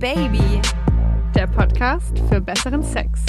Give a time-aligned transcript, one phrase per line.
[0.00, 0.62] Baby,
[1.34, 3.20] der Podcast für besseren Sex.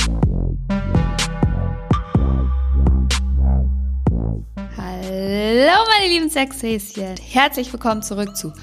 [4.78, 8.54] Hallo meine lieben Sexhäschen, herzlich willkommen zurück zu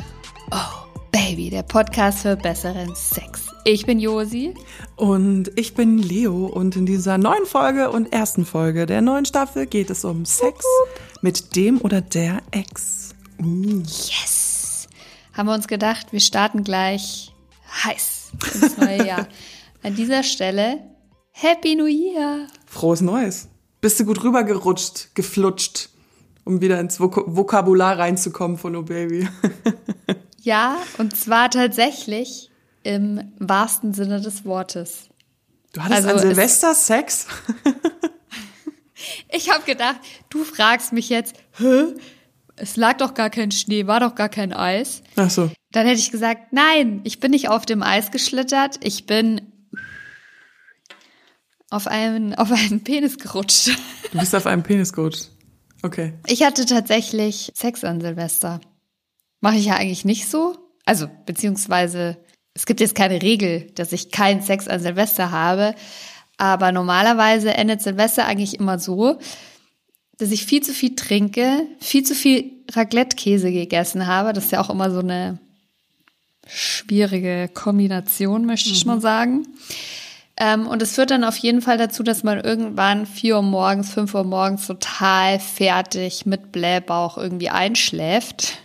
[0.51, 3.49] Oh Baby, der Podcast für besseren Sex.
[3.65, 4.55] Ich bin Josi.
[4.97, 9.67] Und ich bin Leo und in dieser neuen Folge und ersten Folge der neuen Staffel
[9.67, 10.65] geht es um Sex
[11.21, 13.15] mit dem oder der Ex.
[13.39, 13.83] Uh.
[13.83, 14.89] Yes!
[15.35, 17.35] Haben wir uns gedacht, wir starten gleich
[17.69, 19.29] heiß ins neue Jahr.
[19.83, 20.81] An dieser Stelle
[21.33, 22.47] Happy New Year!
[22.67, 23.49] Frohes Neues!
[23.81, 25.91] Bist du gut rübergerutscht, geflutscht,
[26.45, 29.29] um wieder ins Vok Vokabular reinzukommen von Oh Baby?
[30.43, 32.51] ja, und zwar tatsächlich
[32.83, 35.09] im wahrsten Sinne des Wortes.
[35.73, 37.27] Du hattest also an Silvester Sex?
[39.29, 41.95] ich habe gedacht, du fragst mich jetzt, hä?
[42.61, 45.03] Es lag doch gar kein Schnee, war doch gar kein Eis.
[45.17, 45.51] Ach so.
[45.71, 49.53] Dann hätte ich gesagt, nein, ich bin nicht auf dem Eis geschlittert, ich bin
[51.71, 53.71] auf einen, auf einen Penis gerutscht.
[54.13, 55.31] Du bist auf einen Penis gerutscht.
[55.83, 56.15] Okay.
[56.27, 58.61] Ich hatte tatsächlich Sex an Silvester.
[59.41, 60.57] Mache ich ja eigentlich nicht so.
[60.85, 62.17] Also, beziehungsweise
[62.55, 65.75] es gibt jetzt keine Regel, dass ich keinen Sex an Silvester habe,
[66.39, 69.19] aber normalerweise endet Silvester eigentlich immer so,
[70.19, 74.33] dass ich viel zu viel trinke, viel zu viel Raclette-Käse gegessen habe.
[74.33, 75.39] Das ist ja auch immer so eine
[76.47, 78.93] schwierige Kombination, möchte ich mhm.
[78.93, 79.47] mal sagen.
[80.37, 83.91] Ähm, und es führt dann auf jeden Fall dazu, dass man irgendwann vier Uhr morgens,
[83.91, 88.59] fünf Uhr morgens total fertig mit Blähbauch irgendwie einschläft.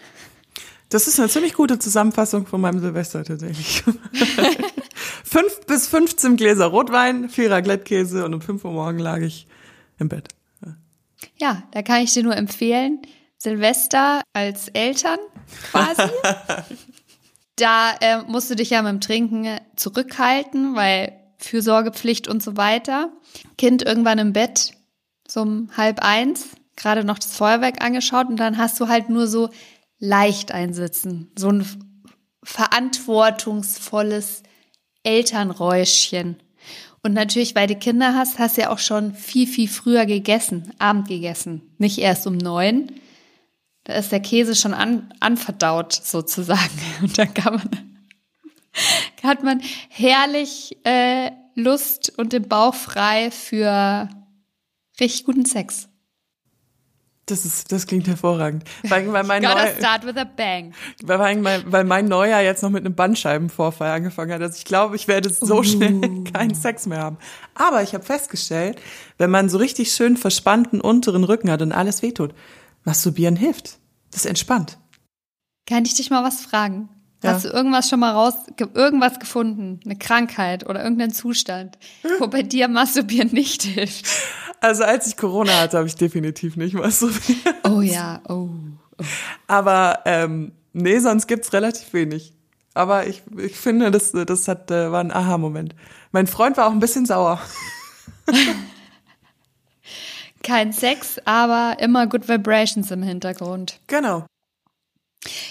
[0.90, 3.84] Das ist eine ziemlich gute Zusammenfassung von meinem Silvester tatsächlich.
[5.24, 9.48] Fünf bis 15 Gläser Rotwein, vier Raclette-Käse und um fünf Uhr morgen lag ich
[9.98, 10.28] im Bett.
[11.40, 11.64] Ja.
[11.72, 13.02] da kann ich dir nur empfehlen,
[13.38, 15.20] Silvester als Eltern
[15.72, 16.10] quasi.
[17.56, 23.12] da äh, musst du dich ja mit dem Trinken zurückhalten, weil Fürsorgepflicht und so weiter.
[23.58, 24.74] Kind irgendwann im Bett,
[25.28, 29.28] so um halb eins, gerade noch das Feuerwerk angeschaut und dann hast du halt nur
[29.28, 29.50] so
[30.00, 31.32] leicht einsitzen.
[31.38, 31.66] So ein
[32.44, 34.44] verantwortungsvolles
[35.04, 36.42] Elternräuschchen.
[37.04, 40.72] Und natürlich, weil du Kinder hast, hast du ja auch schon viel, viel früher gegessen,
[40.80, 41.62] Abend gegessen.
[41.78, 42.92] Nicht erst um neun.
[43.84, 46.82] Da ist der Käse schon an, anverdaut, sozusagen.
[47.02, 47.70] Und dann kann man,
[49.22, 54.10] hat man herrlich äh, Lust und den Bauch frei für
[55.00, 55.88] richtig guten Sex.
[57.34, 58.64] Das ist, das klingt hervorragend.
[58.84, 60.72] Weil, weil mein Gotta Neu start with a bang.
[61.02, 64.42] Weil mein, weil mein Neujahr jetzt noch mit einem Bandscheibenvorfall angefangen hat.
[64.44, 65.64] Also ich glaube, ich werde so uh.
[65.64, 67.18] schnell keinen Sex mehr haben.
[67.56, 68.80] Aber ich habe festgestellt,
[69.18, 72.36] wenn man so richtig schön verspannten unteren Rücken hat und alles wehtut,
[72.84, 73.80] masturbieren hilft.
[74.12, 74.78] Das entspannt.
[75.68, 76.90] Kann ich dich mal was fragen?
[77.24, 77.32] Ja.
[77.32, 78.36] Hast du irgendwas schon mal raus,
[78.76, 79.80] irgendwas gefunden?
[79.86, 81.80] Eine Krankheit oder irgendeinen Zustand,
[82.20, 84.06] wo bei dir Masturbieren nicht hilft?
[84.64, 87.56] Also als ich Corona hatte, habe ich definitiv nicht masturbiert.
[87.66, 88.48] Oh ja, oh.
[88.98, 89.04] oh.
[89.46, 92.34] Aber ähm, nee, sonst gibt's relativ wenig.
[92.74, 95.76] Aber ich, ich finde, das, das hat, äh, war ein Aha-Moment.
[96.14, 97.42] Mein Freund war auch ein bisschen sauer.
[100.44, 103.82] Kein Sex, aber immer Good Vibrations im Hintergrund.
[103.88, 104.26] Genau.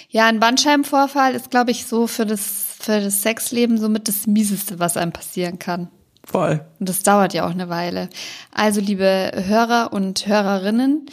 [0.08, 4.78] Ja, ein Bandscheibenvorfall ist, glaube ich, so für das, für das Sexleben somit das Mieseste,
[4.78, 5.90] was einem passieren kann.
[6.24, 6.64] Voll.
[6.78, 8.08] Und das dauert ja auch eine Weile.
[8.52, 11.06] Also, liebe Hörer und Hörerinnen,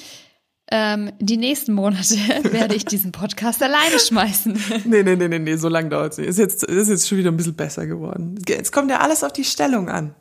[0.71, 2.15] ähm, die nächsten Monate
[2.51, 4.53] werde ich diesen Podcast alleine schmeißen.
[4.85, 6.27] Nee, nee, nee, nee, nee, so lange dauert es nicht.
[6.27, 8.39] Ist jetzt, ist jetzt schon wieder ein bisschen besser geworden.
[8.47, 10.13] Jetzt kommt ja alles auf die Stellung an.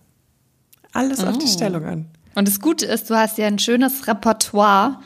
[0.93, 1.27] Alles oh.
[1.27, 1.53] auf die oh.
[1.53, 2.07] Stellung an.
[2.35, 5.01] Und das Gute ist, du hast ja ein schönes Repertoire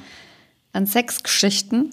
[0.72, 1.90] an Sexgeschichten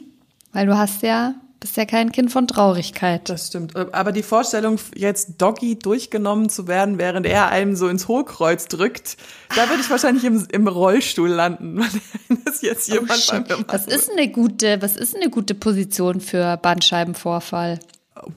[0.51, 3.27] weil du hast ja, bist ja kein Kind von Traurigkeit.
[3.29, 3.75] Das stimmt.
[3.75, 9.17] Aber die Vorstellung, jetzt Doggy durchgenommen zu werden, während er einem so ins Hohlkreuz drückt,
[9.55, 13.39] da würde ich wahrscheinlich im, im Rollstuhl landen, weil das jetzt oh, jemand oh, bei
[13.39, 13.73] mir macht.
[13.73, 17.79] Was ist eine gute, was ist eine gute Position für Bandscheibenvorfall?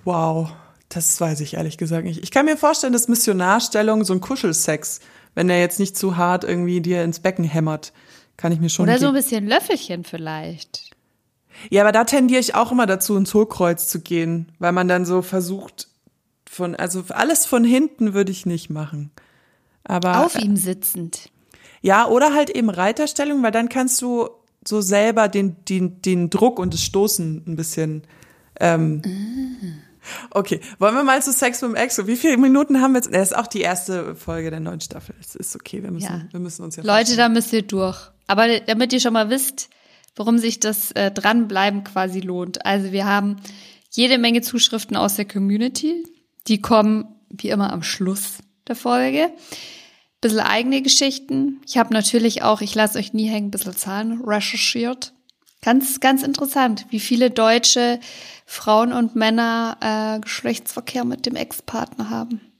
[0.05, 0.51] Wow.
[0.89, 2.23] Das weiß ich ehrlich gesagt nicht.
[2.23, 5.01] Ich kann mir vorstellen, dass Missionarstellung so ein Kuschelsex,
[5.35, 7.95] wenn er jetzt nicht zu hart irgendwie dir ins Becken hämmert,
[8.37, 8.85] kann ich mir schon.
[8.85, 10.82] Oder so ein bisschen Löffelchen vielleicht.
[11.71, 15.05] Ja, aber da tendiere ich auch immer dazu, ins Hohlkreuz zu gehen, weil man dann
[15.05, 15.89] so versucht,
[16.49, 19.11] von, also alles von hinten würde ich nicht machen.
[19.85, 20.25] Aber.
[20.25, 21.31] Auf ihm sitzend.
[21.81, 24.29] Ja, oder halt eben Reiterstellung, weil dann kannst du
[24.67, 28.03] so selber den, den, den Druck und das Stoßen ein bisschen.
[28.61, 29.89] Ähm, ah.
[30.31, 32.07] Okay, wollen wir mal zu Sex mit dem Ex?
[32.07, 33.15] Wie viele Minuten haben wir jetzt?
[33.15, 35.15] Das ist auch die erste Folge der neuen Staffel.
[35.21, 36.27] Es ist okay, wir müssen, ja.
[36.33, 36.83] wir müssen uns ja.
[36.83, 37.99] Leute, da müsst ihr durch.
[38.27, 39.69] Aber damit ihr schon mal wisst,
[40.17, 42.65] warum sich das äh, Dranbleiben quasi lohnt.
[42.67, 43.37] Also wir haben
[43.91, 46.05] jede Menge Zuschriften aus der Community.
[46.49, 48.39] Die kommen wie immer am Schluss
[48.69, 49.31] der Folge.
[50.21, 51.61] Bisschen eigene Geschichten.
[51.67, 55.13] Ich habe natürlich auch, ich lasse euch nie hängen, ein bisschen Zahlen recherchiert.
[55.63, 58.01] Ganz, ganz interessant, wie viele deutsche
[58.47, 62.52] Frauen und Männer äh, Geschlechtsverkehr mit dem Ex-Partner haben.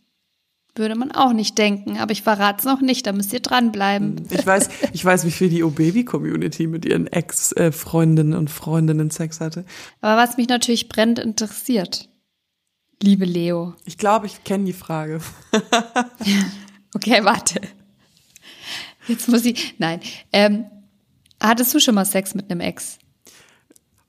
[0.75, 4.27] Würde man auch nicht denken, aber ich verrate es noch nicht, da müsst ihr dranbleiben.
[4.31, 9.67] Ich weiß, ich weiß, wie viel die O-Baby-Community mit ihren Ex-Freundinnen und Freundinnen Sex hatte.
[10.01, 12.09] Aber was mich natürlich brennend interessiert,
[13.03, 13.75] liebe Leo.
[13.85, 15.21] Ich glaube, ich kenne die Frage.
[16.95, 17.61] okay, warte.
[19.09, 20.01] Jetzt muss ich, nein.
[20.33, 20.65] Ähm,
[21.39, 22.99] hattest du schon mal Sex mit einem Ex?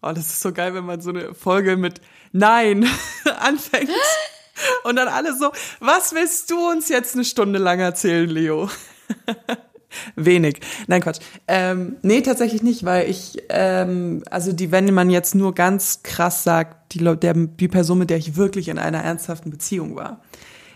[0.02, 2.00] Oh, das ist so geil, wenn man so eine Folge mit
[2.32, 2.88] Nein
[3.40, 3.90] anfängt.
[4.84, 8.70] Und dann alle so, was willst du uns jetzt eine Stunde lang erzählen, Leo?
[10.16, 10.60] Wenig.
[10.88, 11.20] Nein, Quatsch.
[11.48, 16.44] Ähm, nee, tatsächlich nicht, weil ich, ähm, also die, wenn man jetzt nur ganz krass
[16.44, 20.22] sagt, die, der, die Person, mit der ich wirklich in einer ernsthaften Beziehung war.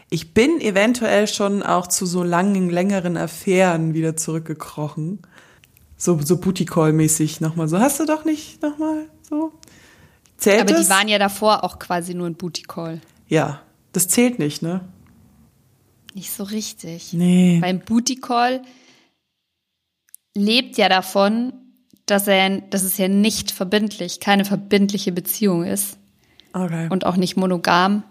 [0.09, 5.19] Ich bin eventuell schon auch zu so langen, längeren Affären wieder zurückgekrochen.
[5.97, 7.79] So, so Booty Call-mäßig nochmal so.
[7.79, 9.51] Hast du doch nicht nochmal so?
[10.37, 10.85] Zählt Aber das?
[10.85, 13.01] die waren ja davor auch quasi nur ein Booty Call.
[13.27, 13.61] Ja,
[13.97, 14.81] das zählt nicht, ne?
[16.13, 17.13] Nicht so richtig.
[17.13, 17.57] Nee.
[17.59, 18.61] Beim Booty Call
[20.35, 21.51] lebt ja davon,
[22.05, 25.97] dass er, dass es ja nicht verbindlich, keine verbindliche Beziehung ist.
[26.53, 26.87] Okay.
[26.91, 28.03] Und auch nicht monogam.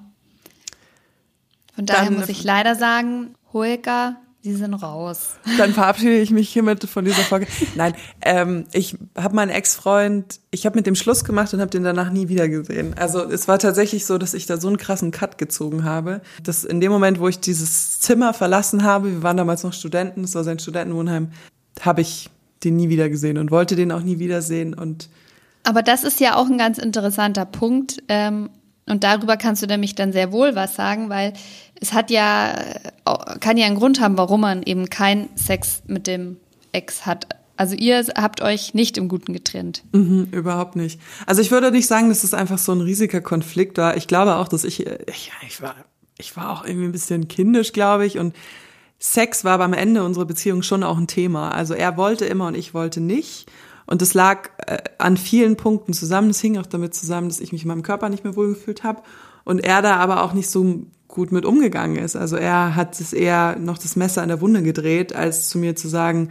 [1.74, 4.16] Von daher Dann, muss ich leider sagen, Holger,
[4.46, 5.30] Sie sind raus.
[5.58, 7.48] Dann verabschiede ich mich hiermit von dieser Folge.
[7.74, 11.82] Nein, ähm, ich habe meinen Ex-Freund, ich habe mit dem Schluss gemacht und habe den
[11.82, 12.94] danach nie wieder gesehen.
[12.96, 16.62] Also es war tatsächlich so, dass ich da so einen krassen Cut gezogen habe, dass
[16.62, 20.36] in dem Moment, wo ich dieses Zimmer verlassen habe, wir waren damals noch Studenten, es
[20.36, 21.32] war sein Studentenwohnheim,
[21.80, 22.30] habe ich
[22.62, 25.08] den nie wieder gesehen und wollte den auch nie wiedersehen und
[25.64, 28.00] aber das ist ja auch ein ganz interessanter Punkt.
[28.06, 28.50] Ähm,
[28.88, 31.32] und darüber kannst du nämlich dann sehr wohl was sagen, weil
[31.80, 32.54] es hat ja,
[33.40, 36.36] kann ja einen Grund haben, warum man eben keinen Sex mit dem
[36.72, 37.26] Ex hat.
[37.56, 39.82] Also ihr habt euch nicht im Guten getrennt.
[39.92, 41.00] Mhm, überhaupt nicht.
[41.24, 43.96] Also ich würde nicht sagen, dass es einfach so ein riesiger Konflikt war.
[43.96, 45.74] Ich glaube auch, dass ich, ich, ich war,
[46.18, 48.18] ich war auch irgendwie ein bisschen kindisch, glaube ich.
[48.18, 48.36] Und
[48.98, 51.50] Sex war aber am Ende unserer Beziehung schon auch ein Thema.
[51.50, 53.46] Also er wollte immer und ich wollte nicht.
[53.86, 56.28] Und das lag äh, an vielen Punkten zusammen.
[56.28, 59.02] Das hing auch damit zusammen, dass ich mich in meinem Körper nicht mehr wohlgefühlt habe
[59.44, 62.16] und er da aber auch nicht so gut mit umgegangen ist.
[62.16, 65.76] Also er hat es eher noch das Messer in der Wunde gedreht, als zu mir
[65.76, 66.30] zu sagen,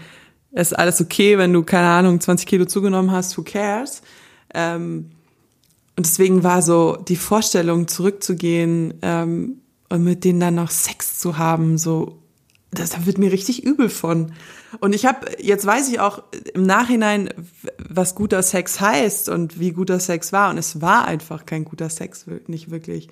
[0.52, 4.02] es ist alles okay, wenn du, keine Ahnung, 20 Kilo zugenommen hast, who cares?
[4.54, 5.12] Ähm,
[5.98, 11.38] und deswegen war so die Vorstellung, zurückzugehen ähm, und mit denen dann noch Sex zu
[11.38, 12.20] haben, so,
[12.72, 14.34] das, da wird mir richtig übel von.
[14.80, 16.24] Und ich habe, jetzt weiß ich auch
[16.54, 17.30] im Nachhinein,
[17.78, 20.50] was guter Sex heißt und wie guter Sex war.
[20.50, 23.10] Und es war einfach kein guter Sex, nicht wirklich.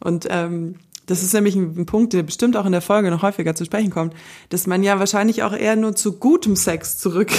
[0.00, 0.76] Und ähm,
[1.06, 3.64] das ist nämlich ein, ein Punkt, der bestimmt auch in der Folge noch häufiger zu
[3.64, 4.14] sprechen kommt,
[4.48, 7.30] dass man ja wahrscheinlich auch eher nur zu gutem Sex zurück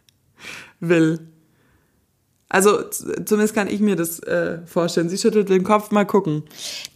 [0.80, 1.20] will.
[2.50, 5.10] Also zumindest kann ich mir das äh, vorstellen.
[5.10, 6.44] Sie schüttelt den Kopf, mal gucken.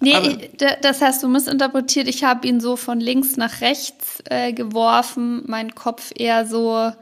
[0.01, 2.09] Nee, Aber, das hast du missinterpretiert.
[2.09, 5.43] Ich habe ihn so von links nach rechts äh, geworfen.
[5.47, 6.93] Mein Kopf eher so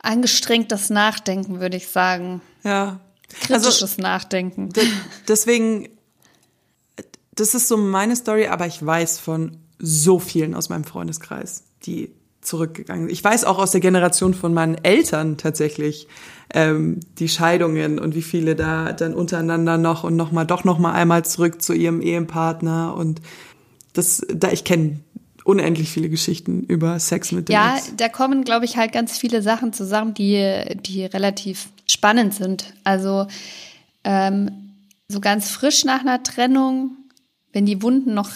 [0.00, 2.40] angestrengtes Nachdenken, würde ich sagen.
[2.64, 3.00] Ja.
[3.40, 4.70] Kritisches also, Nachdenken.
[5.28, 5.88] Deswegen,
[7.34, 12.14] das ist so meine Story, aber ich weiß von so vielen aus meinem Freundeskreis, die
[12.42, 13.08] zurückgegangen.
[13.08, 16.08] Ich weiß auch aus der Generation von meinen Eltern tatsächlich
[16.52, 20.78] ähm, die Scheidungen und wie viele da dann untereinander noch und noch mal doch noch
[20.78, 23.22] mal einmal zurück zu ihrem Ehepartner und
[23.92, 25.00] das da ich kenne
[25.44, 27.92] unendlich viele Geschichten über Sex mit dem Ja, Ex.
[27.96, 32.74] da kommen glaube ich halt ganz viele Sachen zusammen, die die relativ spannend sind.
[32.84, 33.28] Also
[34.04, 34.50] ähm,
[35.08, 36.96] so ganz frisch nach einer Trennung,
[37.52, 38.30] wenn die Wunden noch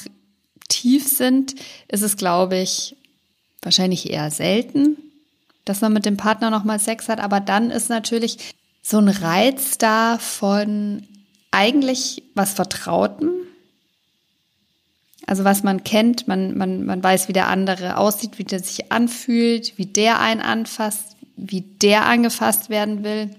[0.69, 1.57] tief sind,
[1.89, 2.97] ist es glaube ich
[3.67, 4.97] wahrscheinlich eher selten,
[5.67, 9.77] dass man mit dem Partner nochmal Sex hat, aber dann ist natürlich so ein Reiz
[9.77, 11.03] da von
[11.51, 13.31] eigentlich was Vertrautem.
[15.27, 18.93] Also was man kennt, man, man, man weiß, wie der andere aussieht, wie der sich
[18.93, 23.31] anfühlt, wie der einen anfasst, wie der angefasst werden will.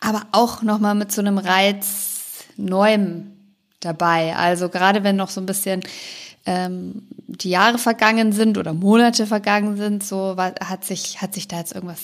[0.00, 3.30] Aber auch nochmal mit so einem Reiz Neuem
[3.78, 4.34] dabei.
[4.36, 5.82] Also gerade wenn noch so ein bisschen
[6.50, 11.58] ähm, die Jahre vergangen sind oder Monate vergangen sind, so hat sich, hat sich da
[11.58, 12.00] jetzt irgendwas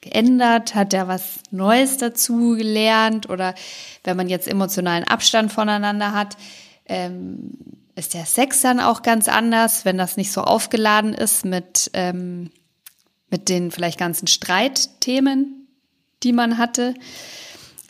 [0.00, 0.74] geändert?
[0.74, 3.28] Hat er was Neues dazu gelernt?
[3.28, 3.54] Oder
[4.02, 6.38] wenn man jetzt emotionalen Abstand voneinander hat,
[6.86, 7.52] ähm,
[7.94, 12.50] ist der Sex dann auch ganz anders, wenn das nicht so aufgeladen ist mit, ähm,
[13.28, 15.68] mit den vielleicht ganzen Streitthemen,
[16.22, 16.94] die man hatte.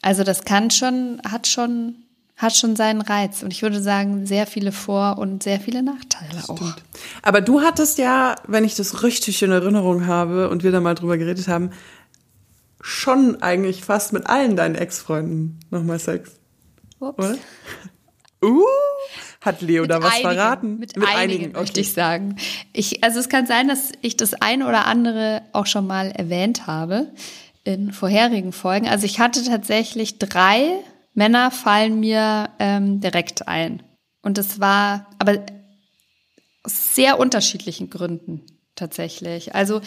[0.03, 2.06] Also das kann schon, hat schon
[2.37, 3.43] hat schon seinen Reiz.
[3.43, 6.57] Und ich würde sagen, sehr viele Vor- und sehr viele Nachteile auch.
[6.57, 6.83] Stimmt.
[7.23, 10.95] Aber du hattest ja, wenn ich das richtig in Erinnerung habe und wir da mal
[10.95, 11.71] drüber geredet haben,
[12.81, 16.33] schon eigentlich fast mit allen deinen Ex-Freunden nochmal Sex.
[17.01, 17.19] Ups.
[17.19, 17.37] Oder?
[18.45, 18.63] Uh,
[19.41, 20.79] hat Leo Mit da was einigen, verraten?
[20.79, 22.37] Mit, einigen, möchte ich sagen.
[22.75, 26.67] Ich, also es kann sein, dass ich das ein oder andere auch schon mal erwähnt
[26.67, 27.09] habe
[27.65, 28.89] in vorherigen Folgen.
[28.89, 30.79] Also ich hatte tatsächlich drei
[31.17, 33.83] Männer fallen mir ähm, direkt ein.
[34.23, 35.45] Und es war aber
[36.63, 38.43] aus sehr unterschiedlichen Gründen
[38.75, 39.55] tatsächlich.
[39.55, 39.81] Also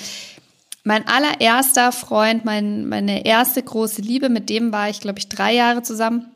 [0.84, 5.54] mein allererster Freund, mein, meine erste große Liebe, mit dem war ich, glaube ich, drei
[5.54, 6.32] Jahre zusammen.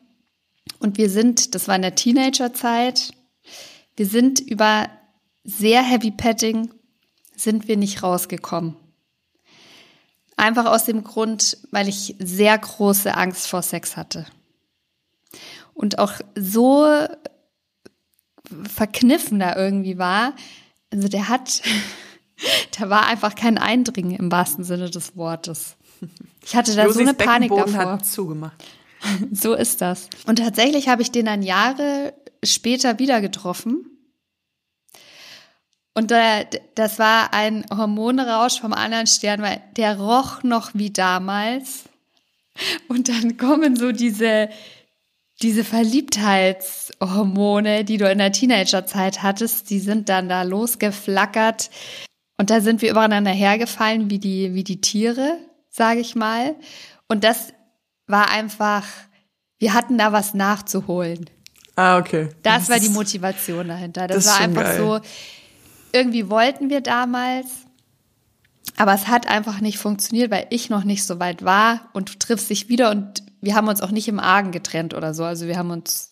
[0.80, 3.14] Und wir sind, das war in der Teenagerzeit,
[3.96, 4.90] wir sind über
[5.44, 6.72] sehr Heavy Petting,
[7.36, 8.76] sind wir nicht rausgekommen.
[10.38, 14.26] Einfach aus dem Grund, weil ich sehr große Angst vor Sex hatte.
[15.74, 17.08] Und auch so
[18.74, 20.34] verkniffen da irgendwie war.
[20.92, 21.62] Also der hat,
[22.80, 25.76] da war einfach kein Eindringen im wahrsten Sinne des Wortes.
[26.46, 27.92] Ich hatte da Josis so eine Panik davor.
[27.92, 28.64] hat zugemacht.
[29.34, 30.08] So ist das.
[30.28, 33.86] Und tatsächlich habe ich den dann Jahre später wieder getroffen.
[35.94, 41.84] Und der, das war ein Hormonrausch vom anderen Stern, weil der roch noch wie damals.
[42.88, 44.48] Und dann kommen so diese,
[45.44, 51.70] diese Verliebtheitshormone, die du in der Teenagerzeit hattest, die sind dann da losgeflackert.
[52.38, 55.38] Und da sind wir übereinander hergefallen, wie die, wie die Tiere,
[55.70, 56.56] sage ich mal.
[57.08, 57.54] Und das
[58.08, 58.86] war einfach,
[59.60, 61.30] wir hatten da was nachzuholen.
[61.76, 62.30] Ah, okay.
[62.42, 64.08] Das war die Motivation dahinter.
[64.08, 64.78] Das, das war einfach geil.
[64.78, 65.02] so,
[65.92, 67.48] irgendwie wollten wir damals,
[68.78, 72.18] aber es hat einfach nicht funktioniert, weil ich noch nicht so weit war und du
[72.18, 75.24] triffst dich wieder und wir haben uns auch nicht im Argen getrennt oder so.
[75.26, 76.12] Also wir haben uns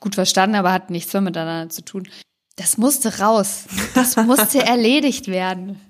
[0.00, 2.08] gut verstanden, aber hatten nichts mehr miteinander zu tun.
[2.56, 3.64] Das musste raus.
[3.94, 5.80] Das musste erledigt werden.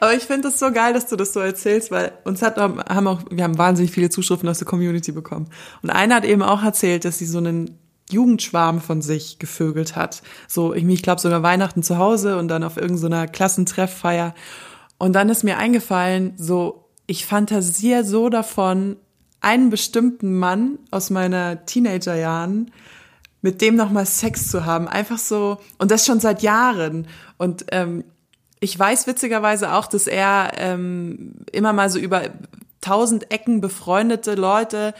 [0.00, 3.06] Aber ich finde es so geil, dass du das so erzählst, weil uns hat haben
[3.06, 5.48] auch wir haben wahnsinnig viele Zuschriften aus der Community bekommen.
[5.80, 7.78] Und einer hat eben auch erzählt, dass sie so einen
[8.10, 10.22] Jugendschwarm von sich gevögelt hat.
[10.48, 14.34] So ich, ich glaube sogar Weihnachten zu Hause und dann auf irgendeiner Klassentrefffeier.
[14.98, 18.96] Und dann ist mir eingefallen, so ich fantasiere so davon,
[19.40, 22.70] einen bestimmten Mann aus meiner Teenagerjahren
[23.42, 24.86] mit dem nochmal Sex zu haben.
[24.86, 27.06] Einfach so, und das schon seit Jahren.
[27.38, 28.04] Und ähm,
[28.60, 32.24] ich weiß witzigerweise auch, dass er ähm, immer mal so über
[32.82, 34.94] tausend Ecken befreundete Leute,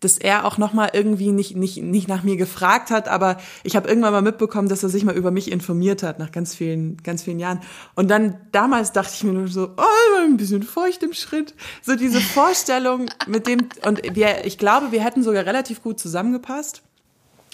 [0.00, 3.76] dass er auch noch mal irgendwie nicht nicht nicht nach mir gefragt hat, aber ich
[3.76, 6.98] habe irgendwann mal mitbekommen, dass er sich mal über mich informiert hat nach ganz vielen
[7.02, 7.60] ganz vielen Jahren.
[7.94, 11.96] Und dann damals dachte ich mir nur so, oh, ein bisschen feucht im Schritt, so
[11.96, 16.82] diese Vorstellung mit dem und wir, ich glaube, wir hätten sogar relativ gut zusammengepasst.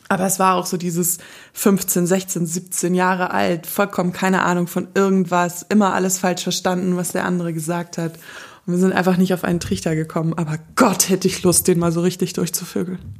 [0.08, 1.18] Aber es war auch so dieses
[1.54, 7.12] 15, 16, 17 Jahre alt, vollkommen keine Ahnung von irgendwas, immer alles falsch verstanden, was
[7.12, 8.18] der andere gesagt hat.
[8.66, 10.34] Und wir sind einfach nicht auf einen Trichter gekommen.
[10.34, 13.18] Aber Gott, hätte ich Lust, den mal so richtig durchzuvögeln.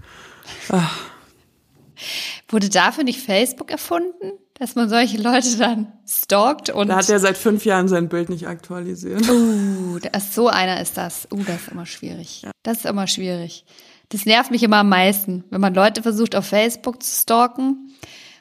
[2.48, 7.18] Wurde dafür nicht Facebook erfunden, dass man solche Leute dann stalkt und Da hat er
[7.18, 9.28] seit fünf Jahren sein Bild nicht aktualisiert.
[9.28, 11.26] Uh, das, so einer ist das.
[11.32, 12.46] Uh, das ist immer schwierig.
[12.62, 13.64] Das ist immer schwierig.
[14.10, 17.90] Das nervt mich immer am meisten, wenn man Leute versucht, auf Facebook zu stalken.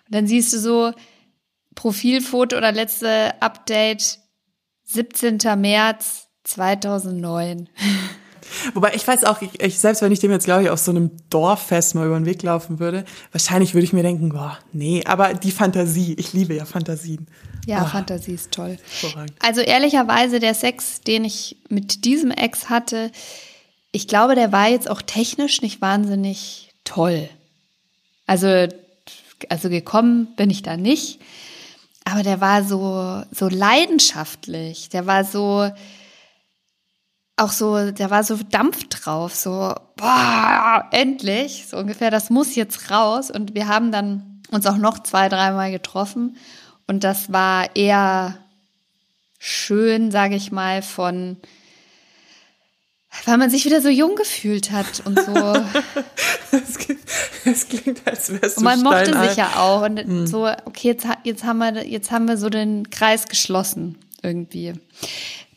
[0.06, 0.92] Und dann siehst du so
[1.76, 4.20] Profilfoto oder letzte Update
[4.84, 5.38] 17.
[5.58, 7.70] März 2009.
[8.74, 10.92] Wobei ich weiß auch, ich, ich, selbst wenn ich dem jetzt, glaube ich, auf so
[10.92, 15.04] einem Dorffest mal über den Weg laufen würde, wahrscheinlich würde ich mir denken, boah, nee,
[15.06, 17.28] aber die Fantasie, ich liebe ja Fantasien.
[17.66, 18.78] Ja, Ah, Fantasie ist toll.
[19.42, 23.12] Also ehrlicherweise, der Sex, den ich mit diesem Ex hatte,
[23.92, 27.30] ich glaube, der war jetzt auch technisch nicht wahnsinnig toll.
[28.26, 28.68] Also,
[29.50, 31.20] also gekommen bin ich da nicht.
[32.04, 34.90] Aber der war so, so leidenschaftlich.
[34.90, 35.70] Der war so,
[37.42, 42.92] auch so, der war so Dampf drauf, so, boah, endlich, so ungefähr, das muss jetzt
[42.92, 43.32] raus.
[43.32, 46.38] Und wir haben dann uns auch noch zwei, dreimal getroffen.
[46.88, 48.38] Und das war eher
[49.40, 51.38] schön, sage ich mal, von,
[53.26, 55.34] weil man sich wieder so jung gefühlt hat und so.
[56.54, 57.00] Es klingt,
[57.70, 59.30] klingt als wärst du Und man mochte steinalt.
[59.30, 59.84] sich ja auch.
[59.84, 64.74] Und so, okay, jetzt, jetzt, haben wir, jetzt haben wir so den Kreis geschlossen irgendwie.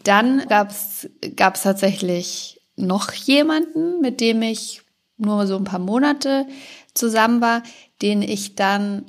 [0.04, 4.82] Dann gab's gab's tatsächlich noch jemanden, mit dem ich
[5.16, 6.46] nur so ein paar Monate
[6.94, 7.62] zusammen war,
[8.02, 9.04] den ich dann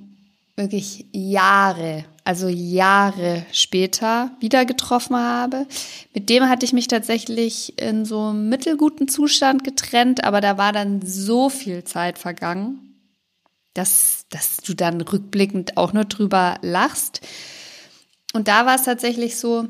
[0.55, 5.67] wirklich Jahre, also Jahre später wieder getroffen habe.
[6.13, 10.71] Mit dem hatte ich mich tatsächlich in so einem mittelguten Zustand getrennt, aber da war
[10.71, 12.79] dann so viel Zeit vergangen.
[13.75, 17.21] dass, dass du dann rückblickend auch nur drüber lachst.
[18.33, 19.67] Und da war es tatsächlich so,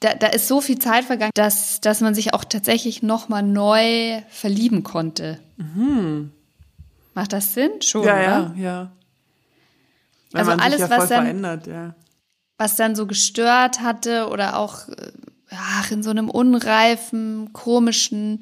[0.00, 4.20] da, da ist so viel Zeit vergangen, dass, dass man sich auch tatsächlich nochmal neu
[4.28, 5.38] verlieben konnte.
[5.56, 6.32] Mhm.
[7.14, 7.70] Macht das Sinn?
[7.80, 8.54] Schon, ja, oder?
[8.56, 8.92] ja, ja.
[10.32, 11.94] Weil Also alles, ja was dann- verändert, ja.
[12.58, 15.12] was dann so gestört hatte oder auch äh,
[15.50, 18.40] ach, in so einem unreifen, komischen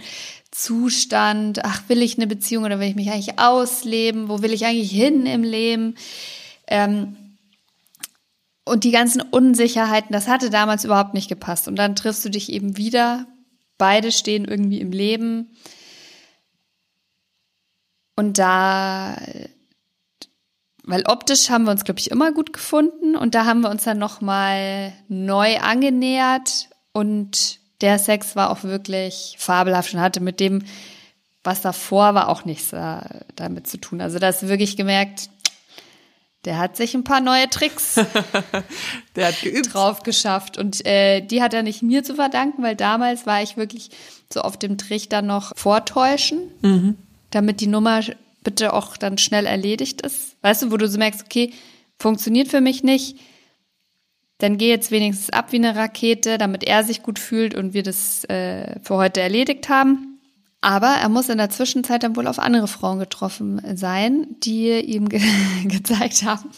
[0.51, 4.65] Zustand, ach, will ich eine Beziehung oder will ich mich eigentlich ausleben, wo will ich
[4.67, 5.95] eigentlich hin im Leben?
[6.67, 7.17] Ähm,
[8.65, 11.69] und die ganzen Unsicherheiten, das hatte damals überhaupt nicht gepasst.
[11.69, 13.27] Und dann triffst du dich eben wieder,
[13.79, 15.57] beide stehen irgendwie im Leben.
[18.17, 19.17] Und da
[20.87, 23.85] weil optisch haben wir uns, glaube ich, immer gut gefunden und da haben wir uns
[23.85, 30.63] dann nochmal neu angenähert und der Sex war auch wirklich fabelhaft und hatte mit dem,
[31.43, 32.99] was davor war, auch nichts äh,
[33.35, 34.03] damit zu tun.
[34.03, 35.31] Also da hast du wirklich gemerkt,
[36.45, 37.95] der hat sich ein paar neue Tricks
[39.17, 39.73] Der hat geübt.
[39.73, 43.57] drauf geschafft und äh, die hat er nicht mir zu verdanken, weil damals war ich
[43.57, 43.91] wirklich
[44.33, 46.39] so auf dem Trichter noch vortäuschen,
[47.31, 48.01] damit die Nummer
[48.43, 50.37] bitte auch dann schnell erledigt ist.
[50.43, 51.53] Weißt du, wo du so merkst, okay,
[51.99, 53.17] funktioniert für mich nicht,
[54.39, 57.83] dann geh jetzt wenigstens ab wie eine Rakete, damit er sich gut fühlt und wir
[57.83, 60.14] das äh, für heute erledigt haben.
[60.65, 65.11] Aber er muss in der Zwischenzeit dann wohl auf andere Frauen getroffen sein, die ihm
[65.11, 65.21] ge
[65.65, 66.49] gezeigt haben,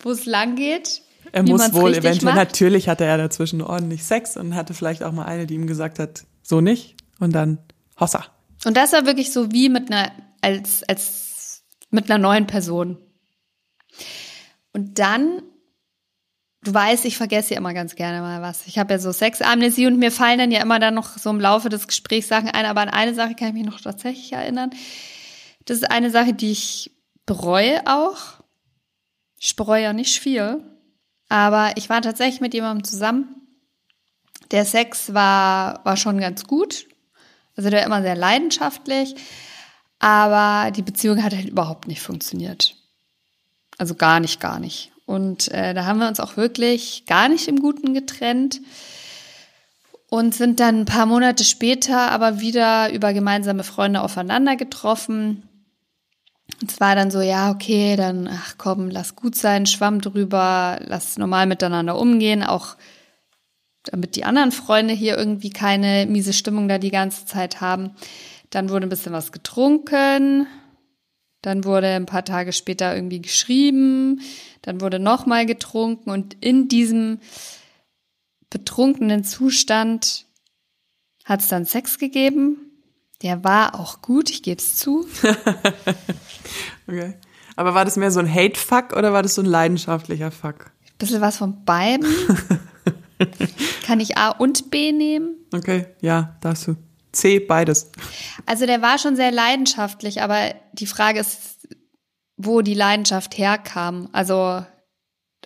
[0.00, 1.02] wo es lang geht.
[1.30, 2.34] Er muss wohl eventuell, macht.
[2.34, 6.00] natürlich hatte er dazwischen ordentlich Sex und hatte vielleicht auch mal eine, die ihm gesagt
[6.00, 6.96] hat, so nicht.
[7.20, 7.58] Und dann
[8.00, 8.26] Hossa.
[8.64, 10.10] Und das war wirklich so wie mit einer,
[10.40, 12.98] als, als mit einer neuen Person.
[14.72, 15.40] Und dann,
[16.62, 18.66] du weißt, ich vergesse ja immer ganz gerne mal was.
[18.66, 21.40] Ich habe ja so Sexamnesie und mir fallen dann ja immer dann noch so im
[21.40, 24.70] Laufe des Gesprächs Sachen ein, aber an eine Sache kann ich mich noch tatsächlich erinnern.
[25.64, 26.92] Das ist eine Sache, die ich
[27.26, 28.42] bereue auch.
[29.38, 30.62] Ich bereue ja nicht viel.
[31.28, 33.34] Aber ich war tatsächlich mit jemandem zusammen.
[34.50, 36.86] Der Sex war, war schon ganz gut.
[37.56, 39.14] Also der war immer sehr leidenschaftlich.
[39.98, 42.76] Aber die Beziehung hat halt überhaupt nicht funktioniert.
[43.78, 44.91] Also gar nicht, gar nicht.
[45.06, 48.60] Und äh, da haben wir uns auch wirklich gar nicht im Guten getrennt
[50.08, 55.48] und sind dann ein paar Monate später aber wieder über gemeinsame Freunde aufeinander getroffen.
[56.60, 60.78] Und es war dann so, ja, okay, dann, ach komm, lass gut sein, schwamm drüber,
[60.84, 62.76] lass normal miteinander umgehen, auch
[63.84, 67.92] damit die anderen Freunde hier irgendwie keine miese Stimmung da die ganze Zeit haben.
[68.50, 70.46] Dann wurde ein bisschen was getrunken.
[71.40, 74.20] Dann wurde ein paar Tage später irgendwie geschrieben.
[74.62, 76.10] Dann wurde nochmal getrunken.
[76.10, 77.18] Und in diesem
[78.50, 80.26] betrunkenen Zustand
[81.24, 82.58] hat es dann Sex gegeben.
[83.22, 85.06] Der war auch gut, ich gebe es zu.
[86.88, 87.14] Okay.
[87.56, 90.72] Aber war das mehr so ein Hate-Fuck oder war das so ein leidenschaftlicher Fuck?
[90.98, 92.06] Bisschen was von beiden.
[93.86, 95.36] Kann ich A und B nehmen?
[95.54, 96.76] Okay, ja, darfst du.
[97.12, 97.90] C, beides.
[98.46, 101.51] Also der war schon sehr leidenschaftlich, aber die Frage ist,
[102.44, 104.08] wo die Leidenschaft herkam.
[104.12, 104.64] Also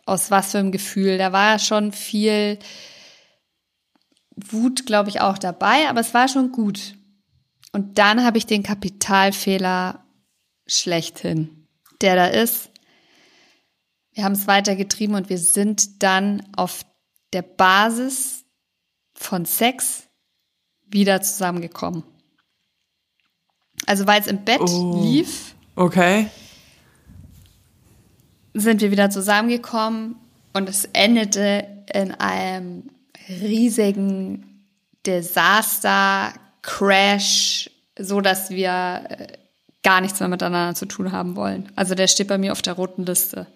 [0.05, 1.19] aus was für einem Gefühl.
[1.19, 2.59] Da war schon viel
[4.37, 6.95] Wut, glaube ich, auch dabei, aber es war schon gut.
[7.73, 10.05] Und dann habe ich den Kapitalfehler
[10.67, 11.67] schlechthin,
[12.01, 12.71] der da ist.
[14.13, 16.85] Wir haben es weitergetrieben und wir sind dann auf
[17.33, 18.45] der Basis
[19.15, 20.05] von Sex
[20.87, 22.03] wieder zusammengekommen.
[23.87, 25.03] Also weil es im Bett Oh.
[25.03, 26.29] lief, Okay.
[28.61, 30.17] Sind wir wieder zusammengekommen
[30.53, 32.85] und es endete in einem
[33.29, 34.63] riesigen
[35.05, 39.27] Desaster, Crash, so dass wir äh,
[39.83, 41.71] gar nichts mehr miteinander zu tun haben wollen.
[41.77, 43.47] Also der steht bei mir auf der roten Liste.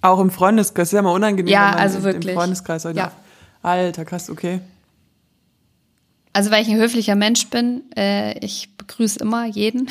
[0.00, 2.26] Auch im Freundeskreis, ist ja mal unangenehm, Ja, also wirklich.
[2.32, 3.12] im Freundeskreis heute Ja.
[3.62, 4.60] Alter, krass, okay.
[6.32, 9.88] Also weil ich ein höflicher Mensch bin, äh, ich begrüße immer jeden.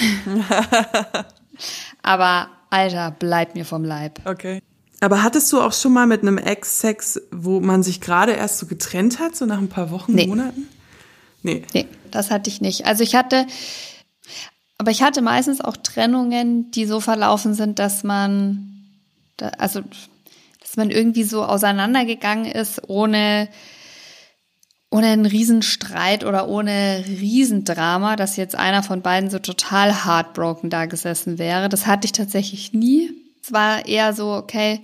[2.01, 4.19] Aber Alter, bleib mir vom Leib.
[4.25, 4.61] Okay.
[5.01, 8.59] Aber hattest du auch schon mal mit einem Ex Sex, wo man sich gerade erst
[8.59, 10.27] so getrennt hat, so nach ein paar Wochen, Nee.
[10.27, 10.67] Monaten?
[11.43, 11.63] Nee.
[11.73, 12.85] Nee, das hatte ich nicht.
[12.85, 13.47] Also ich hatte,
[14.77, 18.85] aber ich hatte meistens auch Trennungen, die so verlaufen sind, dass man,
[19.57, 19.81] also,
[20.61, 23.49] dass man irgendwie so auseinandergegangen ist, ohne,
[24.91, 30.85] ohne einen Riesenstreit oder ohne Riesendrama, dass jetzt einer von beiden so total heartbroken da
[30.85, 31.69] gesessen wäre.
[31.69, 33.09] Das hatte ich tatsächlich nie.
[33.41, 34.81] Es war eher so, okay,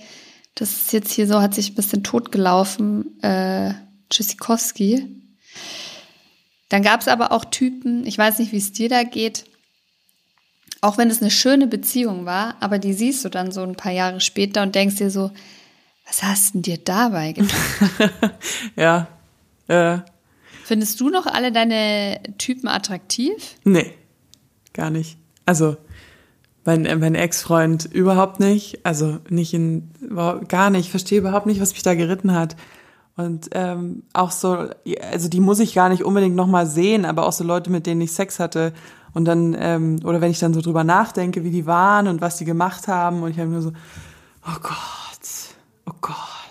[0.55, 3.73] das ist jetzt hier so, hat sich ein bisschen totgelaufen, äh,
[4.09, 5.05] Tschüssikowski.
[6.69, 9.45] Dann gab es aber auch Typen, ich weiß nicht, wie es dir da geht,
[10.79, 13.91] Auch wenn es eine schöne Beziehung war, aber die siehst du dann so ein paar
[13.91, 15.31] Jahre später und denkst dir so,
[16.05, 18.11] was hast denn dir dabei getan?
[18.75, 19.07] ja.
[19.67, 19.99] Äh,
[20.63, 23.55] Findest du noch alle deine Typen attraktiv?
[23.63, 23.93] nee,
[24.73, 25.17] gar nicht.
[25.45, 25.77] Also,
[26.65, 28.85] mein, äh, mein Ex-Freund überhaupt nicht.
[28.85, 29.89] Also, nicht in,
[30.47, 30.85] gar nicht.
[30.85, 32.55] Ich verstehe überhaupt nicht, was mich da geritten hat.
[33.15, 34.69] Und ähm, auch so,
[35.11, 38.01] also die muss ich gar nicht unbedingt nochmal sehen, aber auch so Leute, mit denen
[38.01, 38.73] ich Sex hatte.
[39.13, 42.37] Und dann, ähm, oder wenn ich dann so drüber nachdenke, wie die waren und was
[42.37, 43.71] die gemacht haben, und ich habe nur so,
[44.45, 44.75] oh Gott,
[45.87, 46.46] oh Gott.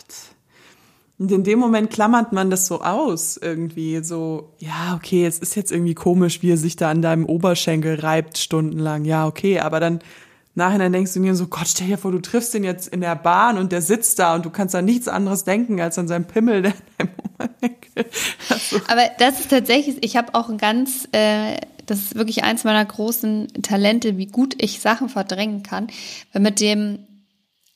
[1.19, 5.57] Und in dem Moment klammert man das so aus, irgendwie so, ja, okay, es ist
[5.57, 9.07] jetzt irgendwie komisch, wie er sich da an deinem Oberschenkel reibt stundenlang.
[9.07, 10.01] Ja, okay, aber dann
[10.55, 13.15] nachhinein denkst du dir so, Gott, stell dir vor, du triffst den jetzt in der
[13.15, 16.27] Bahn und der sitzt da und du kannst an nichts anderes denken als an seinen
[16.27, 18.05] Pimmel, der in deinem Oberschenkel.
[18.51, 22.65] Also, Aber das ist tatsächlich, ich habe auch ein ganz, äh, das ist wirklich eins
[22.65, 25.87] meiner großen Talente, wie gut ich Sachen verdrängen kann.
[26.33, 27.06] Weil mit dem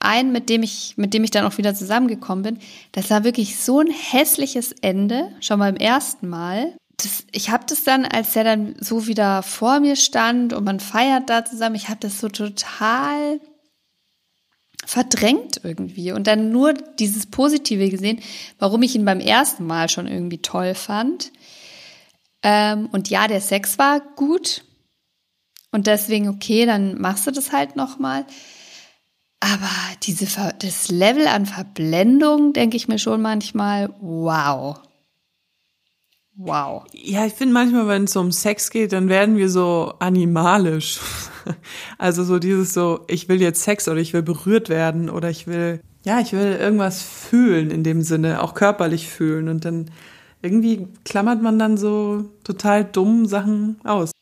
[0.00, 2.58] einen, mit dem ich, mit dem ich dann auch wieder zusammengekommen bin,
[2.92, 6.74] das war wirklich so ein hässliches Ende, schon beim ersten Mal.
[6.96, 10.80] Das, ich habe das dann, als der dann so wieder vor mir stand und man
[10.80, 13.40] feiert da zusammen, ich habe das so total
[14.86, 18.20] verdrängt irgendwie und dann nur dieses Positive gesehen,
[18.58, 21.30] warum ich ihn beim ersten Mal schon irgendwie toll fand.
[22.42, 24.64] Ähm, und ja, der Sex war gut
[25.70, 28.24] und deswegen okay, dann machst du das halt noch mal.
[29.40, 29.70] Aber
[30.03, 34.79] diese Ver das Level an Verblendung, denke ich mir schon manchmal, wow.
[36.42, 36.85] Wow.
[36.94, 40.98] ja, ich finde manchmal, wenn es um Sex geht, dann werden wir so animalisch.
[41.96, 45.46] Also so dieses so, ich will jetzt Sex oder ich will berührt werden oder ich
[45.46, 49.48] will, ja, ich will irgendwas fühlen in dem Sinne, auch körperlich fühlen.
[49.48, 49.90] Und dann
[50.42, 54.12] irgendwie klammert man dann so total dumm Sachen aus.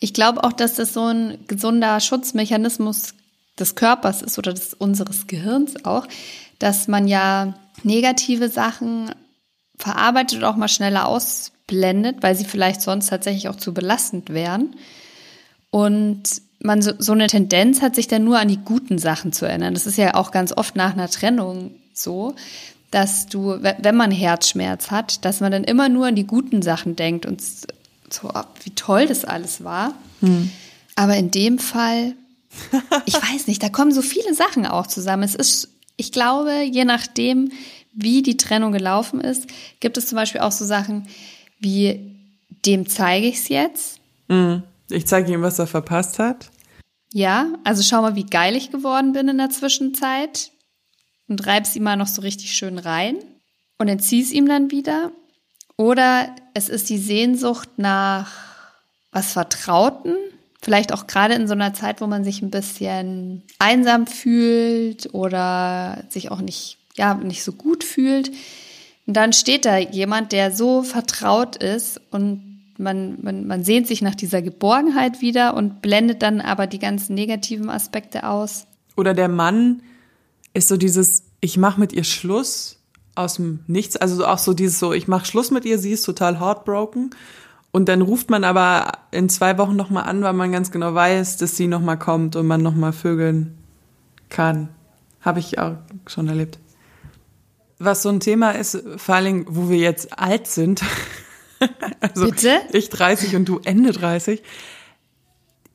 [0.00, 3.12] Ich glaube auch, dass das so ein gesunder Schutzmechanismus
[3.58, 6.06] des Körpers ist oder des, unseres Gehirns auch,
[6.58, 9.10] dass man ja negative Sachen
[9.78, 14.74] verarbeitet und auch mal schneller ausblendet, weil sie vielleicht sonst tatsächlich auch zu belastend wären.
[15.70, 16.22] Und
[16.60, 19.74] man so, so eine Tendenz hat, sich dann nur an die guten Sachen zu erinnern.
[19.74, 22.34] Das ist ja auch ganz oft nach einer Trennung so,
[22.90, 26.62] dass du, we- wenn man Herzschmerz hat, dass man dann immer nur an die guten
[26.62, 29.92] Sachen denkt und so, ah, wie toll das alles war.
[30.94, 32.14] Aber in dem Fall,
[33.06, 35.22] ich weiß nicht, da kommen so viele Sachen auch zusammen.
[35.22, 37.52] Es ist, ich glaube, je nachdem,
[37.92, 39.46] wie die Trennung gelaufen ist,
[39.80, 41.08] gibt es zum Beispiel auch so Sachen
[41.58, 42.16] wie,
[42.66, 44.00] dem zeige ich es jetzt.
[44.90, 46.50] Ich zeige ihm, was er verpasst hat.
[47.12, 50.50] Ja, also schau mal, wie geil ich geworden bin in der Zwischenzeit
[51.28, 53.16] und reib's ihm mal noch so richtig schön rein
[53.78, 55.12] und entzieh's ihm dann wieder.
[55.76, 58.32] Oder es ist die Sehnsucht nach
[59.12, 60.16] was Vertrauten,
[60.62, 66.04] vielleicht auch gerade in so einer Zeit, wo man sich ein bisschen einsam fühlt oder
[66.08, 68.30] sich auch nicht, ja, nicht so gut fühlt.
[69.06, 72.42] Und dann steht da jemand, der so vertraut ist und
[72.78, 77.14] man, man, man sehnt sich nach dieser Geborgenheit wieder und blendet dann aber die ganzen
[77.14, 78.66] negativen Aspekte aus.
[78.96, 79.82] Oder der Mann
[80.52, 82.78] ist so dieses, ich mache mit ihr Schluss
[83.14, 83.96] aus dem Nichts.
[83.96, 87.10] Also so auch so dieses so, ich mache Schluss mit ihr, sie ist total heartbroken.
[87.76, 91.36] Und dann ruft man aber in zwei Wochen nochmal an, weil man ganz genau weiß,
[91.36, 93.58] dass sie nochmal kommt und man nochmal vögeln
[94.30, 94.70] kann.
[95.20, 95.74] Habe ich auch
[96.06, 96.58] schon erlebt.
[97.78, 100.82] Was so ein Thema ist, vor allen Dingen, wo wir jetzt alt sind.
[102.00, 102.60] also Bitte?
[102.72, 104.42] ich 30 und du Ende 30.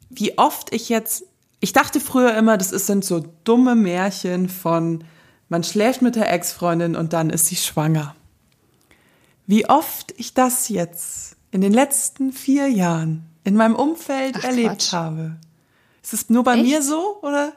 [0.09, 1.25] Wie oft ich jetzt,
[1.59, 5.03] ich dachte früher immer, das ist- sind so dumme Märchen von,
[5.49, 8.15] man schläft mit der Ex-Freundin und dann ist sie schwanger.
[9.45, 14.69] Wie oft ich das jetzt in den letzten vier Jahren in meinem Umfeld Ach, erlebt
[14.69, 14.93] Quatsch.
[14.93, 15.35] habe.
[16.01, 16.63] Ist es nur bei Echt?
[16.63, 17.53] mir so, oder?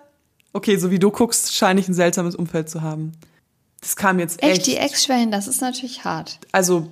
[0.53, 3.13] Okay, so wie du guckst, scheine ich ein seltsames Umfeld zu haben.
[3.81, 4.59] Das kam jetzt echt.
[4.59, 6.39] Echt, die Ex-Schwellen, das ist natürlich hart.
[6.53, 6.91] also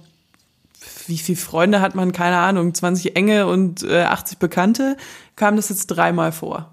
[1.07, 2.12] wie viele Freunde hat man?
[2.12, 4.97] Keine Ahnung, 20 enge und äh, 80 Bekannte.
[5.37, 6.73] Kam das jetzt dreimal vor.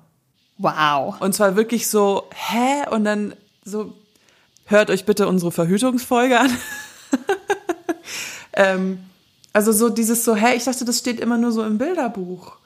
[0.58, 1.20] Wow.
[1.22, 2.89] Und zwar wirklich so, hä?
[2.89, 3.94] Und dann so,
[4.65, 6.58] hört euch bitte unsere Verhütungsfolge an.
[8.54, 9.00] ähm,
[9.53, 12.57] also so dieses so, hä, ich dachte, das steht immer nur so im Bilderbuch.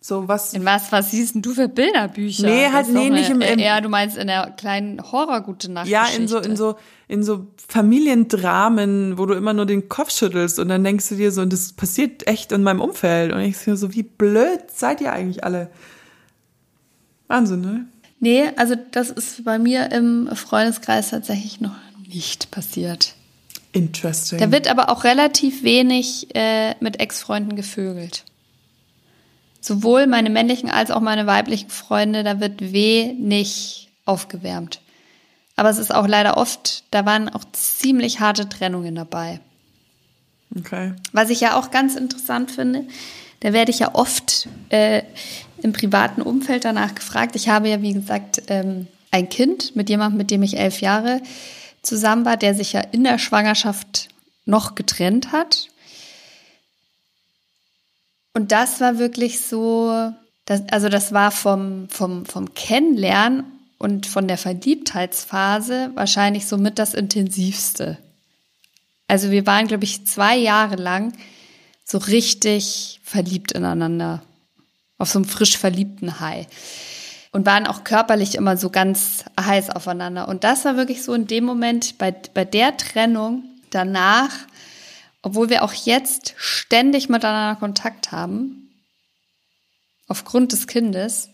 [0.00, 0.52] So was.
[0.52, 2.46] In was, was siehst denn du für Bilderbücher?
[2.46, 5.86] Nee, halt, ist nee, nicht im- im- Ja, du meinst in der kleinen Horror-Gute-Nacht.
[5.88, 6.76] Ja, in so, in so,
[7.08, 11.32] in so Familiendramen, wo du immer nur den Kopf schüttelst und dann denkst du dir
[11.32, 13.32] so, und das passiert echt in meinem Umfeld.
[13.32, 15.70] Und ich so, wie blöd seid ihr eigentlich alle?
[17.28, 17.86] Wahnsinn, ne?
[18.20, 21.74] Nee, also das ist bei mir im Freundeskreis tatsächlich noch
[22.06, 23.14] nicht passiert.
[23.74, 24.38] Interesting.
[24.38, 28.24] Da wird aber auch relativ wenig äh, mit Ex-Freunden gevögelt.
[29.60, 34.80] sowohl meine männlichen als auch meine weiblichen Freunde, da wird wenig aufgewärmt.
[35.56, 39.40] Aber es ist auch leider oft, da waren auch ziemlich harte Trennungen dabei.
[40.56, 40.92] Okay.
[41.12, 42.84] Was ich ja auch ganz interessant finde,
[43.40, 45.02] da werde ich ja oft äh,
[45.62, 47.34] im privaten Umfeld danach gefragt.
[47.34, 51.22] Ich habe ja, wie gesagt, ähm, ein Kind mit jemandem, mit dem ich elf Jahre
[51.86, 54.08] zusammen war, der sich ja in der Schwangerschaft
[54.44, 55.68] noch getrennt hat.
[58.34, 60.12] Und das war wirklich so,
[60.44, 63.44] das, also das war vom, vom, vom Kennenlernen
[63.78, 67.98] und von der Verliebtheitsphase wahrscheinlich somit das intensivste.
[69.06, 71.12] Also wir waren, glaube ich, zwei Jahre lang
[71.84, 74.22] so richtig verliebt ineinander.
[74.98, 76.46] Auf so einem frisch verliebten High.
[77.34, 80.28] Und waren auch körperlich immer so ganz heiß aufeinander.
[80.28, 84.30] Und das war wirklich so in dem Moment bei, bei der Trennung danach,
[85.20, 88.70] obwohl wir auch jetzt ständig miteinander Kontakt haben,
[90.06, 91.28] aufgrund des Kindes,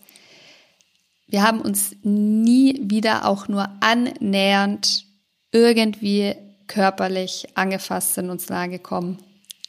[1.27, 5.05] wir haben uns nie wieder auch nur annähernd
[5.51, 6.35] irgendwie
[6.65, 9.19] körperlich angefasst, sind uns nahe gekommen.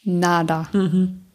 [0.02, 0.68] Nada.
[0.72, 1.26] Mhm.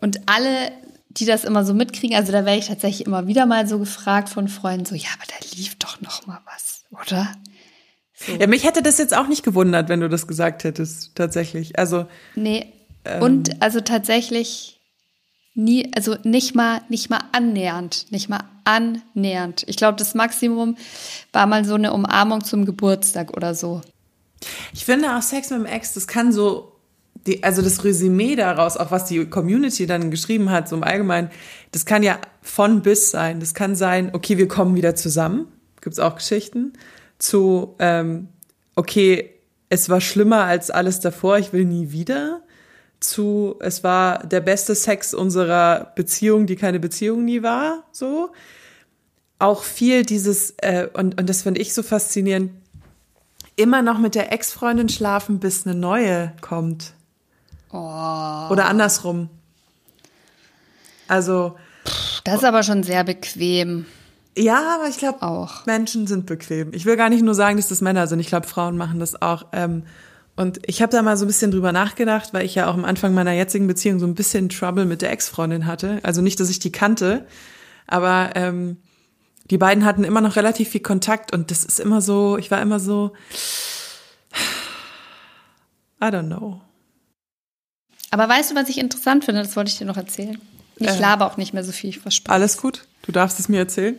[0.00, 0.70] Und alle,
[1.10, 4.28] die das immer so mitkriegen, also da werde ich tatsächlich immer wieder mal so gefragt
[4.28, 7.34] von Freunden, so, ja, aber da lief doch noch mal was, oder?
[8.14, 8.32] So.
[8.32, 11.78] Ja, mich hätte das jetzt auch nicht gewundert, wenn du das gesagt hättest, tatsächlich.
[11.78, 12.06] Also.
[12.34, 12.72] Nee.
[13.04, 14.80] Ähm, und also tatsächlich
[15.54, 19.64] nie, also nicht mal, nicht mal annähernd, nicht mal annähernd.
[19.66, 20.76] Ich glaube, das Maximum
[21.32, 23.82] war mal so eine Umarmung zum Geburtstag oder so.
[24.72, 26.77] Ich finde auch Sex mit dem Ex, das kann so,
[27.28, 31.30] die, also das Resümee daraus, auch was die Community dann geschrieben hat, so im Allgemeinen,
[31.70, 33.40] das kann ja von bis sein.
[33.40, 35.46] Das kann sein, okay, wir kommen wieder zusammen,
[35.80, 36.72] gibt's auch Geschichten,
[37.18, 38.28] zu, ähm,
[38.74, 39.30] okay,
[39.68, 42.42] es war schlimmer als alles davor, ich will nie wieder,
[43.00, 48.30] zu, es war der beste Sex unserer Beziehung, die keine Beziehung nie war, so.
[49.40, 52.50] Auch viel dieses, äh, und, und das finde ich so faszinierend,
[53.54, 56.94] immer noch mit der Ex-Freundin schlafen, bis eine neue kommt.
[57.70, 58.48] Oh.
[58.50, 59.28] Oder andersrum.
[61.06, 61.56] Also.
[62.24, 63.86] Das ist aber schon sehr bequem.
[64.36, 66.72] Ja, aber ich glaube, auch Menschen sind bequem.
[66.72, 68.20] Ich will gar nicht nur sagen, dass das Männer sind.
[68.20, 69.46] Ich glaube, Frauen machen das auch.
[69.52, 69.82] Ähm,
[70.36, 72.84] und ich habe da mal so ein bisschen drüber nachgedacht, weil ich ja auch am
[72.84, 75.98] Anfang meiner jetzigen Beziehung so ein bisschen Trouble mit der Ex-Freundin hatte.
[76.04, 77.26] Also nicht, dass ich die kannte,
[77.88, 78.76] aber ähm,
[79.50, 82.62] die beiden hatten immer noch relativ viel Kontakt und das ist immer so, ich war
[82.62, 83.12] immer so,
[86.00, 86.60] I don't know.
[88.10, 89.42] Aber weißt du, was ich interessant finde?
[89.42, 90.40] Das wollte ich dir noch erzählen.
[90.76, 92.32] Ich äh, laber auch nicht mehr so viel, ich verspreche.
[92.32, 93.98] Alles gut, du darfst es mir erzählen.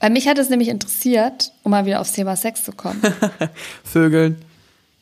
[0.00, 3.00] Weil mich hat es nämlich interessiert, um mal wieder aufs Thema Sex zu kommen.
[3.84, 4.44] Vögeln.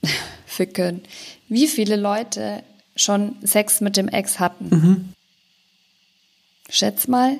[0.47, 1.03] Fickeln.
[1.49, 2.63] Wie viele Leute
[2.97, 4.69] schon Sex mit dem Ex hatten?
[4.69, 5.13] Mhm.
[6.69, 7.39] Schätz mal.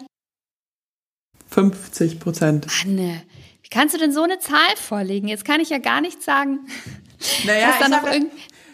[1.51, 2.67] 50 Prozent.
[2.83, 3.23] Anne,
[3.63, 5.29] wie kannst du denn so eine Zahl vorlegen?
[5.29, 6.67] Jetzt kann ich ja gar nicht sagen,
[7.47, 8.21] naja, was da noch ja,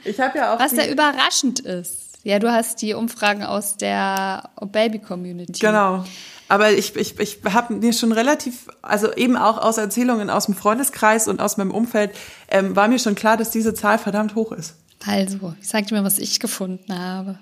[0.04, 2.18] ich hab ja auch was da überraschend ist.
[2.22, 5.60] Ja, du hast die Umfragen aus der Baby-Community.
[5.60, 6.04] Genau.
[6.48, 10.54] Aber ich, ich, ich habe mir schon relativ, also eben auch aus Erzählungen aus dem
[10.54, 12.10] Freundeskreis und aus meinem Umfeld,
[12.48, 14.74] ähm, war mir schon klar, dass diese Zahl verdammt hoch ist.
[15.06, 17.38] Also, ich sage dir mal, was ich gefunden habe.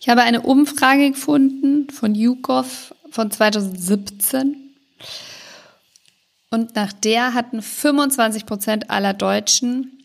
[0.00, 4.74] Ich habe eine Umfrage gefunden von YouGov von 2017.
[6.50, 9.95] Und nach der hatten 25 Prozent aller Deutschen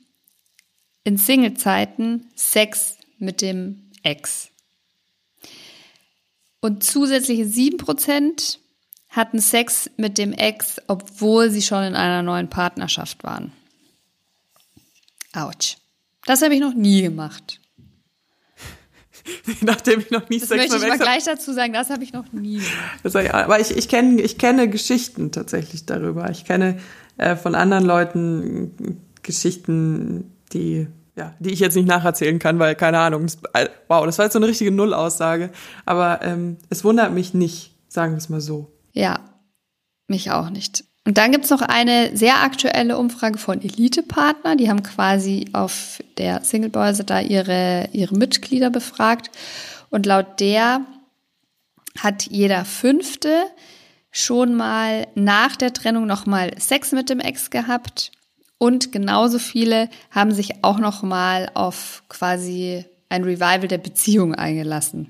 [1.04, 4.50] in Singlezeiten Sex mit dem Ex.
[6.60, 8.60] Und zusätzliche 7 Prozent
[9.10, 13.52] hatten Sex mit dem Ex, obwohl sie schon in einer neuen Partnerschaft waren.
[15.34, 15.78] Autsch.
[16.26, 17.60] Das habe ich noch nie gemacht.
[19.62, 22.14] Nachdem ich noch nie das Sex möchte ich mal gleich dazu sagen, das habe ich
[22.14, 22.62] noch nie.
[23.04, 26.30] Das, aber ich, ich, kenne, ich kenne Geschichten tatsächlich darüber.
[26.30, 26.80] Ich kenne
[27.18, 33.00] äh, von anderen Leuten Geschichten, die, ja, die ich jetzt nicht nacherzählen kann, weil keine
[33.00, 33.28] Ahnung.
[33.54, 35.52] Äh, wow, das war jetzt so eine richtige Nullaussage.
[35.86, 38.72] Aber ähm, es wundert mich nicht, sagen wir es mal so.
[38.94, 39.20] Ja,
[40.08, 40.84] mich auch nicht.
[41.06, 44.56] Und dann gibt's noch eine sehr aktuelle Umfrage von Elite-Partner.
[44.56, 49.32] Die haben quasi auf der Singlebörse da ihre, ihre Mitglieder befragt.
[49.90, 50.82] Und laut der
[51.98, 53.34] hat jeder Fünfte
[54.12, 58.12] schon mal nach der Trennung nochmal Sex mit dem Ex gehabt.
[58.62, 65.08] Und genauso viele haben sich auch nochmal auf quasi ein Revival der Beziehung eingelassen.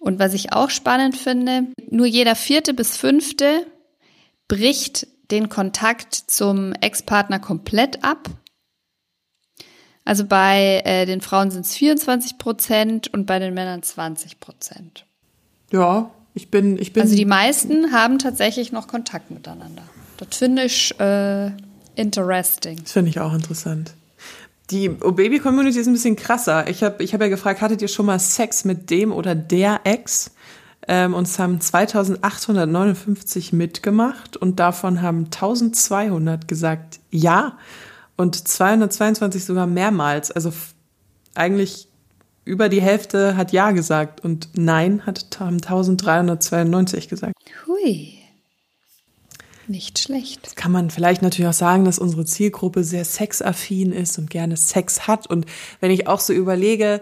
[0.00, 3.64] Und was ich auch spannend finde, nur jeder vierte bis fünfte
[4.48, 8.28] bricht den Kontakt zum Ex-Partner komplett ab.
[10.04, 15.06] Also bei äh, den Frauen sind es 24 Prozent und bei den Männern 20 Prozent.
[15.70, 17.04] Ja, ich bin, ich bin.
[17.04, 19.84] Also die meisten haben tatsächlich noch Kontakt miteinander.
[20.16, 21.52] Das finde ich äh,
[21.96, 22.78] interesting.
[22.82, 23.94] Das finde ich auch interessant.
[24.70, 26.68] Die Baby-Community ist ein bisschen krasser.
[26.68, 29.80] Ich habe ich hab ja gefragt, hattet ihr schon mal Sex mit dem oder der
[29.84, 30.30] Ex?
[30.88, 37.58] Ähm, und es haben 2859 mitgemacht und davon haben 1200 gesagt ja
[38.16, 40.30] und 222 sogar mehrmals.
[40.30, 40.52] Also
[41.34, 41.88] eigentlich
[42.44, 47.34] über die Hälfte hat ja gesagt und nein hat haben 1392 gesagt.
[47.66, 48.18] Hui.
[49.66, 50.40] Nicht schlecht.
[50.42, 54.56] Jetzt kann man vielleicht natürlich auch sagen, dass unsere Zielgruppe sehr sexaffin ist und gerne
[54.56, 55.26] Sex hat.
[55.26, 55.46] Und
[55.80, 57.00] wenn ich auch so überlege,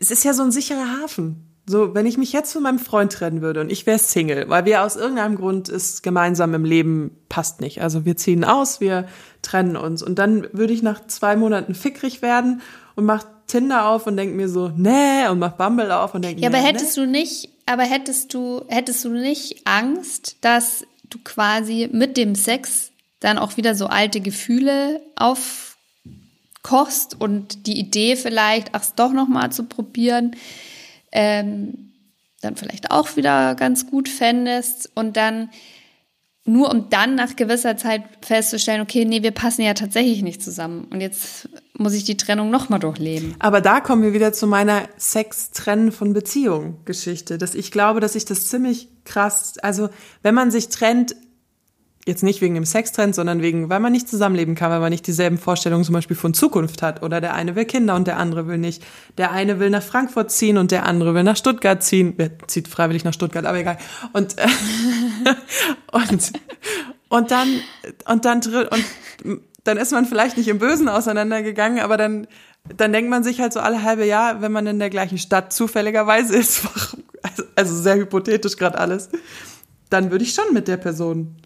[0.00, 1.42] es ist ja so ein sicherer Hafen.
[1.68, 4.64] So, wenn ich mich jetzt von meinem Freund trennen würde und ich wäre Single, weil
[4.66, 7.82] wir aus irgendeinem Grund ist gemeinsam im Leben passt nicht.
[7.82, 9.08] Also wir ziehen aus, wir
[9.42, 12.60] trennen uns und dann würde ich nach zwei Monaten fickrig werden
[12.94, 16.38] und mach Tinder auf und denk mir so, nee, und mach Bumble auf und denk
[16.38, 16.72] Ja, mir, aber nee.
[16.72, 22.34] hättest du nicht, aber hättest du, hättest du nicht Angst, dass du quasi mit dem
[22.34, 29.12] Sex dann auch wieder so alte Gefühle aufkochst und die Idee vielleicht, ach, es doch
[29.12, 30.36] noch mal zu probieren,
[31.12, 31.92] ähm,
[32.40, 35.50] dann vielleicht auch wieder ganz gut fändest und dann
[36.46, 40.86] nur um dann nach gewisser Zeit festzustellen, okay, nee, wir passen ja tatsächlich nicht zusammen
[40.90, 43.34] und jetzt muss ich die Trennung noch mal durchleben.
[43.38, 48.14] Aber da kommen wir wieder zu meiner Sex-Trennen von Beziehung Geschichte, dass ich glaube, dass
[48.14, 49.90] ich das ziemlich krass, also
[50.22, 51.16] wenn man sich trennt,
[52.06, 54.90] jetzt nicht wegen dem Sex trennt, sondern wegen, weil man nicht zusammenleben kann, weil man
[54.90, 58.16] nicht dieselben Vorstellungen zum Beispiel von Zukunft hat oder der eine will Kinder und der
[58.16, 58.84] andere will nicht.
[59.18, 62.14] Der eine will nach Frankfurt ziehen und der andere will nach Stuttgart ziehen.
[62.16, 63.76] Wer zieht freiwillig nach Stuttgart, aber egal.
[64.12, 64.46] Und, äh,
[65.92, 66.32] und,
[67.08, 67.48] und dann,
[68.06, 72.28] und dann, und dann ist man vielleicht nicht im Bösen auseinandergegangen, aber dann,
[72.76, 75.52] dann denkt man sich halt so alle halbe Jahr, wenn man in der gleichen Stadt
[75.52, 76.62] zufälligerweise ist,
[77.22, 79.08] also, also sehr hypothetisch gerade alles,
[79.90, 81.36] dann würde ich schon mit der Person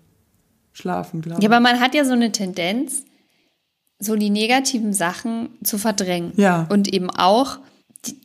[0.73, 1.45] schlafen, glaube ich.
[1.45, 3.05] Ja, aber man hat ja so eine Tendenz,
[3.99, 6.33] so die negativen Sachen zu verdrängen.
[6.37, 6.67] Ja.
[6.71, 7.59] Und eben auch
[8.07, 8.19] die,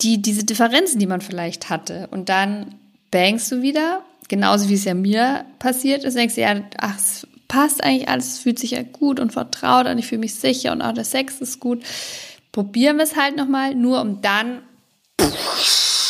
[0.00, 2.08] die, diese Differenzen, die man vielleicht hatte.
[2.10, 2.76] Und dann
[3.10, 7.26] bangst du wieder, genauso wie es ja mir passiert ist, denkst du ja, ach, es
[7.48, 10.72] passt eigentlich alles, es fühlt sich ja gut und vertraut an, ich fühle mich sicher
[10.72, 11.82] und auch der Sex ist gut.
[12.52, 14.62] Probieren wir es halt nochmal, nur um dann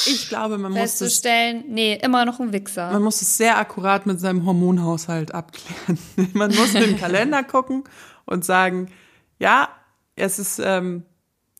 [0.06, 2.92] Ich glaube, man muss, es, festzustellen, nee, immer noch ein Wichser.
[2.92, 5.98] man muss es sehr akkurat mit seinem Hormonhaushalt abklären.
[6.32, 7.84] Man muss in den Kalender gucken
[8.24, 8.90] und sagen,
[9.38, 9.68] ja,
[10.16, 11.04] es ist ähm,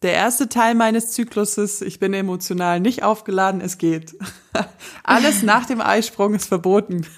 [0.02, 4.14] der erste Teil meines Zykluses, ich bin emotional nicht aufgeladen, es geht.
[5.04, 7.06] Alles nach dem Eisprung ist verboten.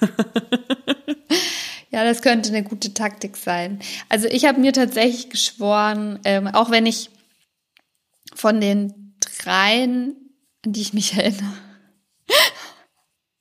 [1.90, 3.80] Ja, das könnte eine gute Taktik sein.
[4.10, 7.08] Also ich habe mir tatsächlich geschworen, ähm, auch wenn ich
[8.34, 10.14] von den dreien,
[10.64, 11.54] an die ich mich erinnere,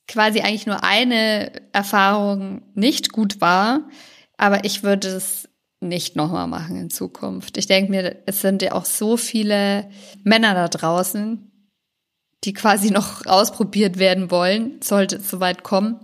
[0.08, 3.90] quasi eigentlich nur eine Erfahrung nicht gut war,
[4.38, 5.50] aber ich würde es
[5.80, 7.58] nicht nochmal machen in Zukunft.
[7.58, 9.90] Ich denke mir, es sind ja auch so viele
[10.24, 11.52] Männer da draußen,
[12.44, 16.00] die quasi noch ausprobiert werden wollen, sollte es soweit kommen.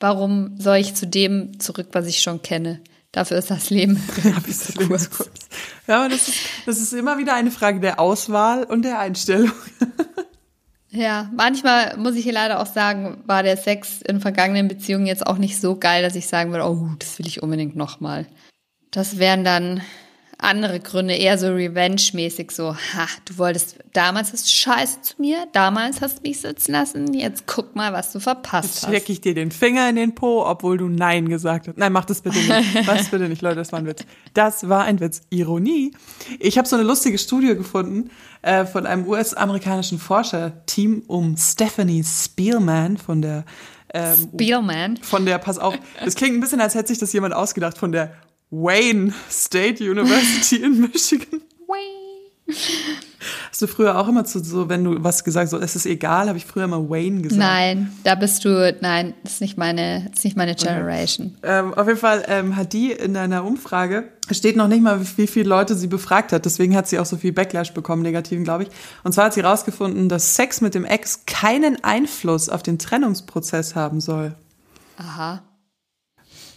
[0.00, 2.82] Warum soll ich zu dem zurück, was ich schon kenne?
[3.12, 4.02] Dafür ist das Leben
[4.46, 5.08] Bis zu kurz.
[5.86, 9.52] Ja, aber das ist, das ist immer wieder eine Frage der Auswahl und der Einstellung.
[10.94, 15.26] Ja, manchmal muss ich hier leider auch sagen, war der Sex in vergangenen Beziehungen jetzt
[15.26, 18.26] auch nicht so geil, dass ich sagen würde, oh, das will ich unbedingt nochmal.
[18.92, 19.80] Das wären dann
[20.44, 25.46] andere Gründe, eher so Revenge-mäßig, so, ha, du wolltest, damals hast du scheiße zu mir,
[25.52, 28.88] damals hast du mich sitzen lassen, jetzt guck mal, was du verpasst hast.
[28.88, 31.78] Stecke ich dir den Finger in den Po, obwohl du Nein gesagt hast.
[31.78, 32.86] Nein, mach das bitte nicht.
[32.86, 34.04] Was bitte nicht, Leute, das war ein Witz.
[34.34, 35.22] Das war ein Witz.
[35.30, 35.92] Ironie.
[36.38, 38.10] Ich habe so eine lustige Studie gefunden
[38.42, 43.44] äh, von einem US-amerikanischen Forscherteam um Stephanie Spielman von der
[43.92, 44.96] ähm, Spielman.
[44.98, 47.92] von der, pass auf, das klingt ein bisschen, als hätte sich das jemand ausgedacht, von
[47.92, 48.12] der
[48.50, 51.42] Wayne State University in Michigan.
[53.50, 55.86] Hast du früher auch immer zu so, wenn du was gesagt hast, so, es ist
[55.86, 57.40] egal, habe ich früher immer Wayne gesagt.
[57.40, 61.38] Nein, da bist du, nein, das ist nicht meine, das ist nicht meine Generation.
[61.42, 65.00] Ähm, auf jeden Fall ähm, hat die in einer Umfrage, es steht noch nicht mal,
[65.00, 68.02] wie, wie viele Leute sie befragt hat, deswegen hat sie auch so viel Backlash bekommen,
[68.02, 68.68] negativen, glaube ich.
[69.04, 73.74] Und zwar hat sie rausgefunden, dass Sex mit dem Ex keinen Einfluss auf den Trennungsprozess
[73.74, 74.34] haben soll.
[74.98, 75.42] Aha.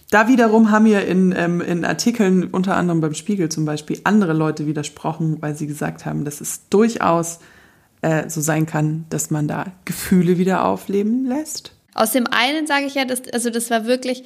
[0.10, 4.34] Da wiederum haben mir in, ähm, in Artikeln, unter anderem beim Spiegel zum Beispiel, andere
[4.34, 7.40] Leute widersprochen, weil sie gesagt haben, dass es durchaus
[8.02, 11.74] äh, so sein kann, dass man da Gefühle wieder aufleben lässt.
[11.94, 14.24] Aus dem einen sage ich ja, das, also das war wirklich,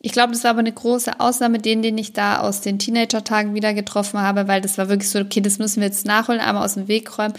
[0.00, 3.54] Ich glaube, das war aber eine große Ausnahme, den, den ich da aus den Teenager-Tagen
[3.54, 6.62] wieder getroffen habe, weil das war wirklich so, okay, das müssen wir jetzt nachholen, einmal
[6.64, 7.32] aus dem Weg räumen.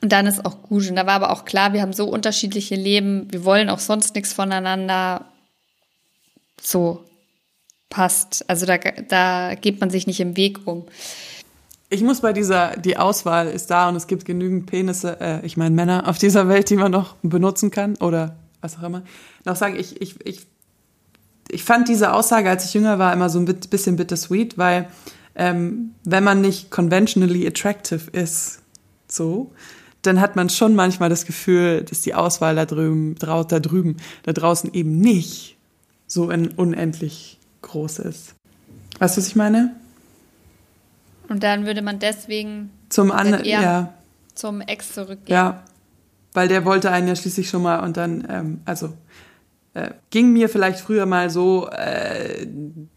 [0.00, 0.88] Und dann ist auch gut.
[0.88, 4.14] Und da war aber auch klar, wir haben so unterschiedliche Leben, wir wollen auch sonst
[4.14, 5.26] nichts voneinander.
[6.60, 7.04] So
[7.88, 8.48] passt.
[8.48, 8.78] Also da,
[9.08, 10.86] da geht man sich nicht im Weg um.
[11.88, 15.56] Ich muss bei dieser, die Auswahl ist da und es gibt genügend Penisse, äh, ich
[15.56, 19.02] meine Männer auf dieser Welt, die man noch benutzen kann oder was auch immer,
[19.44, 20.46] noch sagen, ich, ich, ich,
[21.48, 24.88] ich fand diese Aussage, als ich jünger war, immer so ein bisschen bittersweet, weil
[25.36, 28.62] ähm, wenn man nicht conventionally attractive ist,
[29.06, 29.52] so,
[30.02, 34.32] dann hat man schon manchmal das Gefühl, dass die Auswahl da drüben, da drüben, da
[34.32, 35.55] draußen eben nicht
[36.06, 38.34] so unendlich groß ist.
[38.98, 39.74] Weißt du, was ich meine?
[41.28, 43.92] Und dann würde man deswegen zum anderen, ja.
[44.34, 45.34] zum Ex zurückgehen.
[45.34, 45.64] Ja,
[46.32, 48.92] weil der wollte einen ja schließlich schon mal und dann, ähm, also
[49.74, 52.46] äh, ging mir vielleicht früher mal so, äh,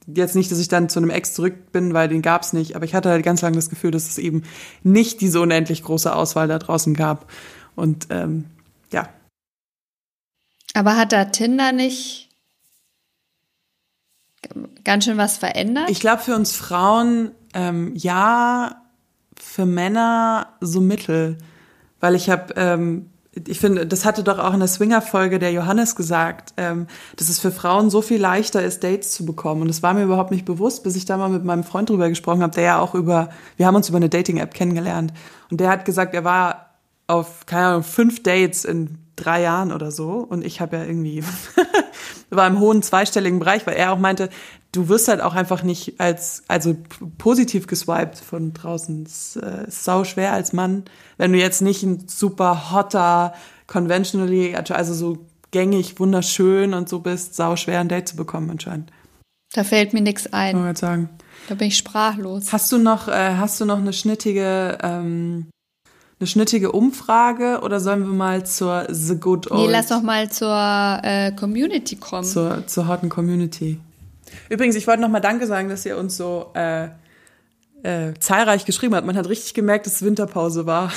[0.08, 2.86] jetzt nicht, dass ich dann zu einem Ex zurück bin, weil den gab's nicht, aber
[2.86, 4.44] ich hatte halt ganz lange das Gefühl, dass es eben
[4.84, 7.30] nicht diese unendlich große Auswahl da draußen gab.
[7.76, 8.46] Und ähm,
[8.94, 9.10] ja.
[10.74, 12.29] Aber hat da Tinder nicht
[14.84, 15.90] ganz schön was verändert?
[15.90, 18.82] Ich glaube, für uns Frauen ähm, ja,
[19.40, 21.38] für Männer so mittel.
[22.00, 25.96] Weil ich habe, ähm, ich finde, das hatte doch auch in der Swinger-Folge der Johannes
[25.96, 26.88] gesagt, ähm,
[27.18, 29.62] dass es für Frauen so viel leichter ist, Dates zu bekommen.
[29.62, 32.10] Und das war mir überhaupt nicht bewusst, bis ich da mal mit meinem Freund drüber
[32.10, 35.14] gesprochen habe, der ja auch über, wir haben uns über eine Dating-App kennengelernt.
[35.52, 36.70] Und der hat gesagt, er war
[37.08, 40.26] auf, keine Ahnung, fünf Dates in drei Jahren oder so.
[40.28, 41.24] Und ich habe ja irgendwie,
[42.30, 44.30] war im hohen zweistelligen Bereich, weil er auch meinte,
[44.72, 46.76] du wirst halt auch einfach nicht als, also
[47.18, 49.04] positiv geswiped von draußen.
[49.04, 50.86] Es äh, ist sau schwer als Mann,
[51.18, 53.34] wenn du jetzt nicht ein super hotter,
[53.68, 55.18] conventionally, also so
[55.52, 58.92] gängig, wunderschön und so bist, sau schwer ein Date zu bekommen anscheinend.
[59.54, 60.70] Da fällt mir nichts ein.
[60.70, 61.10] Ich sagen.
[61.48, 62.54] Da bin ich sprachlos.
[62.54, 65.48] Hast du noch, äh, hast du noch eine schnittige, ähm,
[66.20, 69.62] eine schnittige Umfrage oder sollen wir mal zur The Good Old?
[69.62, 72.26] Nee, lass doch mal zur äh, Community kommen.
[72.26, 73.80] Zur, zur harten Community.
[74.50, 76.90] Übrigens, ich wollte noch mal Danke sagen, dass ihr uns so äh,
[77.84, 79.08] äh, zahlreich geschrieben habt.
[79.08, 80.92] Man hat richtig gemerkt, dass Winterpause war.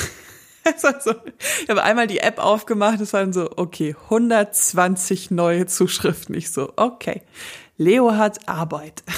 [0.78, 1.14] so,
[1.62, 6.34] ich habe einmal die App aufgemacht, es waren so, okay, 120 neue Zuschriften.
[6.34, 7.22] Ich so, okay,
[7.78, 9.02] Leo hat Arbeit.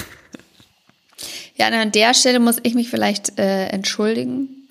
[1.56, 4.63] Ja, an der Stelle muss ich mich vielleicht äh, entschuldigen.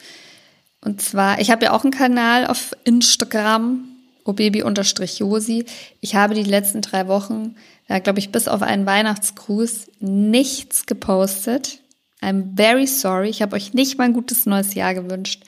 [0.83, 3.85] Und zwar, ich habe ja auch einen Kanal auf Instagram,
[4.25, 5.65] obaby-josi.
[6.01, 7.55] Ich habe die letzten drei Wochen
[7.87, 11.79] da glaube ich, bis auf einen Weihnachtsgruß nichts gepostet.
[12.21, 13.29] I'm very sorry.
[13.29, 15.43] Ich habe euch nicht mal ein gutes neues Jahr gewünscht.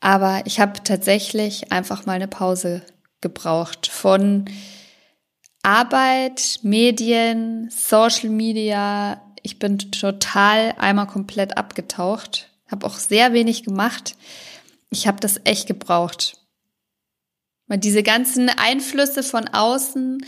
[0.00, 2.82] Aber ich habe tatsächlich einfach mal eine Pause
[3.20, 4.44] gebraucht von
[5.62, 9.20] Arbeit, Medien, Social Media.
[9.42, 12.47] Ich bin total einmal komplett abgetaucht.
[12.70, 14.16] Habe auch sehr wenig gemacht.
[14.90, 16.40] Ich habe das echt gebraucht.
[17.66, 20.24] Weil diese ganzen Einflüsse von außen,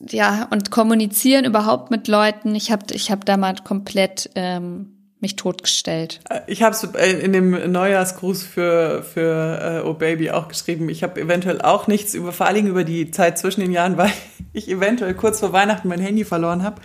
[0.00, 2.54] ja, und kommunizieren überhaupt mit Leuten.
[2.54, 6.20] Ich habe ich hab da mal komplett ähm, mich totgestellt.
[6.28, 10.88] Äh, ich habe es in dem Neujahrsgruß für, für äh, Oh Baby auch geschrieben.
[10.88, 14.12] Ich habe eventuell auch nichts über, vor Dingen über die Zeit zwischen den Jahren, weil
[14.52, 16.80] ich eventuell kurz vor Weihnachten mein Handy verloren habe.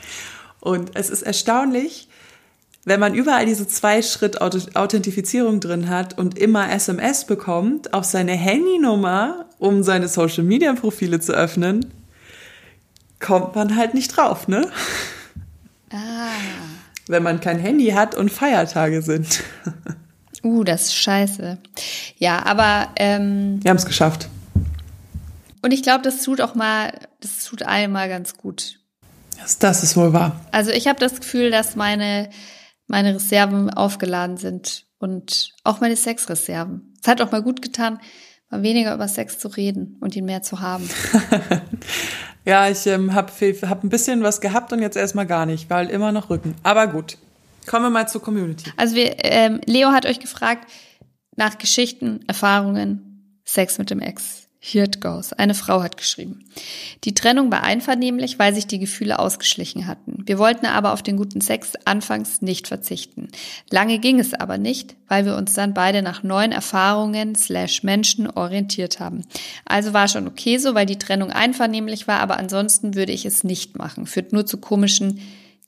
[0.59, 2.09] Und es ist erstaunlich,
[2.85, 9.81] wenn man überall diese Zwei-Schritt-Authentifizierung drin hat und immer SMS bekommt auf seine Handynummer, um
[9.81, 11.91] seine Social-Media-Profile zu öffnen,
[13.19, 14.69] kommt man halt nicht drauf, ne?
[15.91, 16.29] Ah.
[17.07, 19.43] Wenn man kein Handy hat und Feiertage sind.
[20.43, 21.57] Uh, das ist scheiße.
[22.17, 24.29] Ja, aber ähm, wir haben es geschafft.
[25.63, 28.79] Und ich glaube, das tut auch mal, das tut allen mal ganz gut.
[29.39, 30.39] Das, das ist wohl wahr.
[30.51, 32.29] Also ich habe das Gefühl, dass meine
[32.87, 36.93] meine Reserven aufgeladen sind und auch meine Sexreserven.
[37.01, 37.99] Es hat auch mal gut getan,
[38.49, 40.89] mal weniger über Sex zu reden und ihn mehr zu haben.
[42.45, 45.89] Ja, ich ähm, habe hab ein bisschen was gehabt und jetzt erstmal gar nicht, weil
[45.89, 46.55] immer noch Rücken.
[46.61, 47.17] Aber gut.
[47.65, 48.71] Kommen wir mal zur Community.
[48.77, 50.69] Also wir, ähm, Leo hat euch gefragt
[51.35, 54.44] nach Geschichten, Erfahrungen, Sex mit dem Ex.
[54.67, 55.31] Here it goes.
[55.31, 56.43] Eine Frau hat geschrieben.
[57.03, 60.23] Die Trennung war einvernehmlich, weil sich die Gefühle ausgeschlichen hatten.
[60.25, 63.27] Wir wollten aber auf den guten Sex anfangs nicht verzichten.
[63.69, 68.27] Lange ging es aber nicht, weil wir uns dann beide nach neuen Erfahrungen slash Menschen
[68.27, 69.21] orientiert haben.
[69.65, 73.43] Also war schon okay so, weil die Trennung einvernehmlich war, aber ansonsten würde ich es
[73.43, 74.07] nicht machen.
[74.07, 75.19] Führt nur zu komischen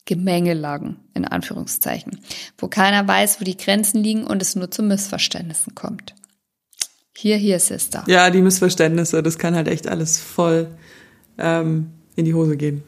[0.06, 2.20] Gemengelagen, in Anführungszeichen,
[2.58, 6.16] wo keiner weiß, wo die Grenzen liegen und es nur zu Missverständnissen kommt.
[7.20, 8.04] Hier, hier, Sister.
[8.06, 10.68] Ja, die Missverständnisse, das kann halt echt alles voll
[11.40, 12.84] ähm, in die Hose gehen.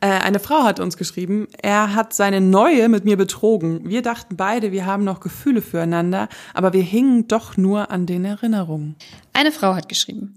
[0.00, 3.80] Äh, eine Frau hat uns geschrieben, er hat seine neue mit mir betrogen.
[3.88, 8.24] Wir dachten beide, wir haben noch Gefühle füreinander, aber wir hingen doch nur an den
[8.24, 8.94] Erinnerungen.
[9.32, 10.34] Eine Frau hat geschrieben.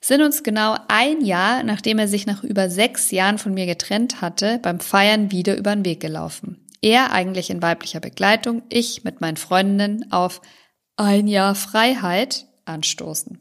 [0.00, 4.20] Sind uns genau ein Jahr, nachdem er sich nach über sechs Jahren von mir getrennt
[4.20, 6.60] hatte, beim Feiern wieder über den Weg gelaufen.
[6.80, 10.40] Er eigentlich in weiblicher Begleitung, ich mit meinen Freundinnen auf
[10.96, 13.38] ein Jahr Freiheit anstoßen.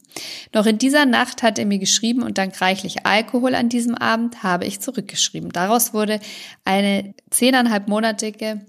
[0.53, 4.43] Noch in dieser Nacht hat er mir geschrieben und dank reichlich Alkohol an diesem Abend
[4.43, 5.51] habe ich zurückgeschrieben.
[5.51, 6.19] Daraus wurde
[6.65, 8.61] eine zehneinhalbmonatige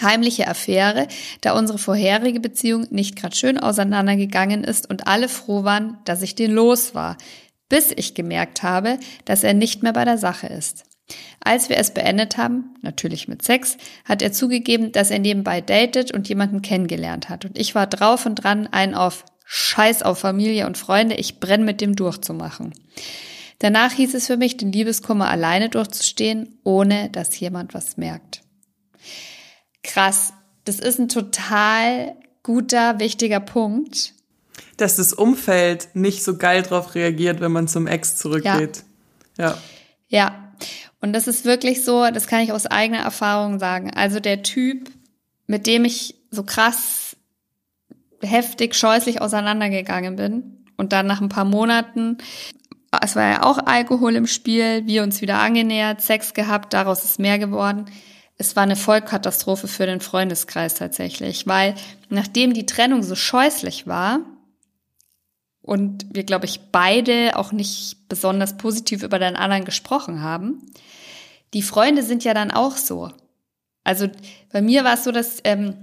[0.00, 1.06] heimliche Affäre,
[1.40, 6.34] da unsere vorherige Beziehung nicht gerade schön auseinandergegangen ist und alle froh waren, dass ich
[6.34, 7.16] den los war,
[7.68, 10.84] bis ich gemerkt habe, dass er nicht mehr bei der Sache ist.
[11.40, 16.12] Als wir es beendet haben, natürlich mit Sex, hat er zugegeben, dass er nebenbei datet
[16.12, 17.44] und jemanden kennengelernt hat.
[17.44, 21.64] Und ich war drauf und dran, einen auf Scheiß auf Familie und Freunde, ich brenne
[21.64, 22.72] mit dem durchzumachen.
[23.58, 28.42] Danach hieß es für mich, den Liebeskummer alleine durchzustehen, ohne dass jemand was merkt.
[29.82, 30.32] Krass,
[30.64, 34.14] das ist ein total guter, wichtiger Punkt.
[34.76, 38.84] Dass das Umfeld nicht so geil drauf reagiert, wenn man zum Ex zurückgeht.
[39.36, 39.50] Ja.
[39.50, 39.58] Ja.
[40.08, 40.54] ja.
[41.04, 43.90] Und das ist wirklich so, das kann ich aus eigener Erfahrung sagen.
[43.94, 44.90] Also der Typ,
[45.46, 47.14] mit dem ich so krass
[48.22, 52.16] heftig, scheußlich auseinandergegangen bin und dann nach ein paar Monaten,
[53.02, 57.18] es war ja auch Alkohol im Spiel, wir uns wieder angenähert, Sex gehabt, daraus ist
[57.18, 57.84] mehr geworden.
[58.38, 61.74] Es war eine Vollkatastrophe für den Freundeskreis tatsächlich, weil
[62.08, 64.20] nachdem die Trennung so scheußlich war
[65.64, 70.62] und wir, glaube ich, beide auch nicht besonders positiv über den anderen gesprochen haben,
[71.54, 73.10] die Freunde sind ja dann auch so.
[73.82, 74.08] Also
[74.52, 75.74] bei mir war es so, dass ähm,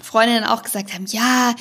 [0.00, 1.54] Freundinnen auch gesagt haben, ja,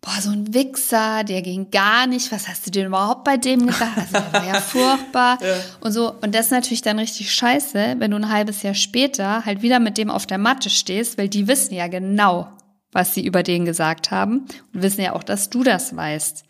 [0.00, 3.66] boah, so ein Wichser, der ging gar nicht, was hast du denn überhaupt bei dem
[3.66, 3.98] gedacht?
[3.98, 5.56] Also der war ja furchtbar ja.
[5.80, 6.10] und so.
[6.22, 9.78] Und das ist natürlich dann richtig scheiße, wenn du ein halbes Jahr später halt wieder
[9.78, 12.48] mit dem auf der Matte stehst, weil die wissen ja genau,
[12.92, 16.44] was sie über den gesagt haben und wissen ja auch, dass du das weißt.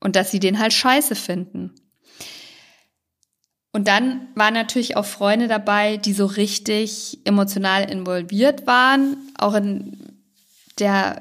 [0.00, 1.74] Und dass sie den halt scheiße finden.
[3.72, 9.96] Und dann waren natürlich auch Freunde dabei, die so richtig emotional involviert waren, auch in
[10.78, 11.20] der,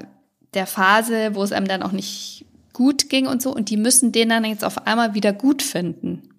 [0.53, 3.53] der Phase, wo es einem dann auch nicht gut ging und so.
[3.53, 6.29] Und die müssen den dann jetzt auf einmal wieder gut finden.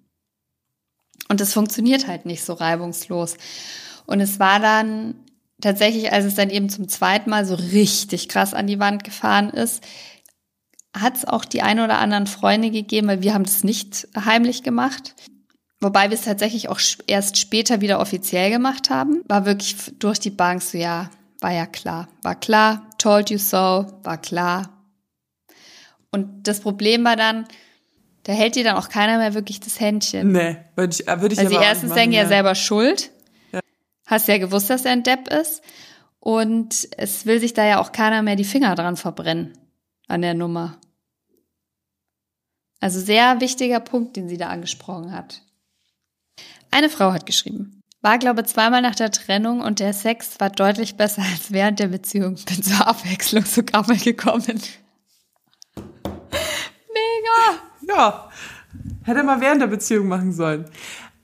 [1.29, 3.37] Und das funktioniert halt nicht so reibungslos.
[4.05, 5.15] Und es war dann
[5.61, 9.49] tatsächlich, als es dann eben zum zweiten Mal so richtig krass an die Wand gefahren
[9.49, 9.81] ist,
[10.97, 14.63] hat es auch die ein oder anderen Freunde gegeben, weil wir haben das nicht heimlich
[14.63, 15.15] gemacht.
[15.79, 19.23] Wobei wir es tatsächlich auch erst später wieder offiziell gemacht haben.
[19.27, 22.07] War wirklich durch die Bank so, ja, war ja klar.
[22.21, 24.69] War klar, told you so, war klar.
[26.11, 27.47] Und das Problem war dann,
[28.23, 30.33] da hält dir dann auch keiner mehr wirklich das Händchen.
[30.33, 33.09] Nee, würde ich, würde ich also erstens denken ja selber schuld.
[33.51, 33.61] Ja.
[34.05, 35.63] Hast ja gewusst, dass er ein Depp ist.
[36.19, 39.53] Und es will sich da ja auch keiner mehr die Finger dran verbrennen
[40.11, 40.77] an der Nummer.
[42.79, 45.41] Also sehr wichtiger Punkt, den sie da angesprochen hat.
[46.71, 47.81] Eine Frau hat geschrieben.
[48.01, 51.87] War, glaube zweimal nach der Trennung und der Sex war deutlich besser als während der
[51.87, 52.35] Beziehung.
[52.45, 54.59] Bin zur Abwechslung sogar mal gekommen.
[55.75, 57.59] Mega!
[57.87, 58.29] Ja,
[59.03, 60.65] hätte mal während der Beziehung machen sollen.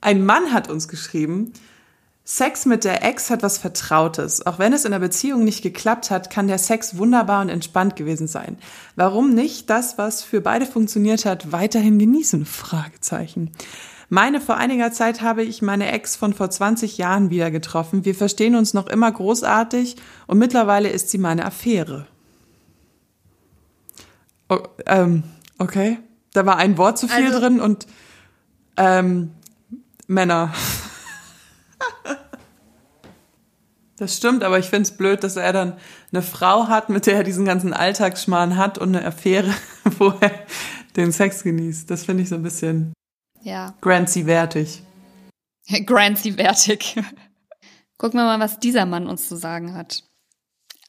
[0.02, 1.54] Ein Mann hat uns geschrieben,
[2.30, 4.46] Sex mit der Ex hat was Vertrautes.
[4.46, 7.96] Auch wenn es in der Beziehung nicht geklappt hat, kann der Sex wunderbar und entspannt
[7.96, 8.58] gewesen sein.
[8.98, 12.46] Warum nicht das, was für beide funktioniert hat, weiterhin genießen?
[12.46, 13.52] Fragezeichen.
[14.10, 18.04] Meine, vor einiger Zeit habe ich meine Ex von vor 20 Jahren wieder getroffen.
[18.04, 19.96] Wir verstehen uns noch immer großartig
[20.28, 22.08] und mittlerweile ist sie meine Affäre.
[24.50, 25.24] Oh, ähm,
[25.60, 26.00] okay.
[26.34, 27.88] Da war ein Wort zu viel also, drin und
[28.76, 29.32] ähm,
[30.08, 30.52] Männer.
[33.98, 35.74] Das stimmt, aber ich finde es blöd, dass er dann
[36.12, 39.54] eine Frau hat, mit der er diesen ganzen Alltagsschmarrn hat und eine Affäre,
[39.98, 40.32] wo er
[40.96, 41.90] den Sex genießt.
[41.90, 42.94] Das finde ich so ein bisschen
[43.42, 43.74] ja.
[43.82, 44.84] Grancy-wertig.
[45.86, 46.96] Grancy-wertig.
[47.98, 50.04] Gucken wir mal, was dieser Mann uns zu sagen hat.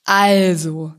[0.04, 0.92] Also,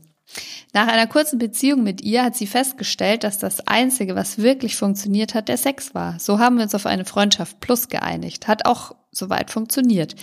[0.72, 5.34] nach einer kurzen Beziehung mit ihr hat sie festgestellt, dass das Einzige, was wirklich funktioniert
[5.34, 6.18] hat, der Sex war.
[6.18, 8.48] So haben wir uns auf eine Freundschaft plus geeinigt.
[8.48, 10.14] Hat auch soweit funktioniert.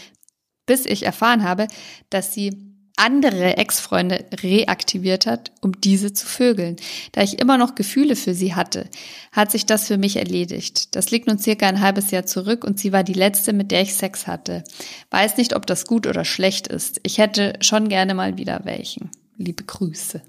[0.67, 1.67] Bis ich erfahren habe,
[2.11, 6.77] dass sie andere Ex-Freunde reaktiviert hat, um diese zu vögeln.
[7.11, 8.89] Da ich immer noch Gefühle für sie hatte,
[9.31, 10.95] hat sich das für mich erledigt.
[10.95, 13.83] Das liegt nun circa ein halbes Jahr zurück und sie war die letzte, mit der
[13.83, 14.63] ich Sex hatte.
[15.11, 16.99] Weiß nicht, ob das gut oder schlecht ist.
[17.03, 19.11] Ich hätte schon gerne mal wieder welchen.
[19.37, 20.21] Liebe Grüße.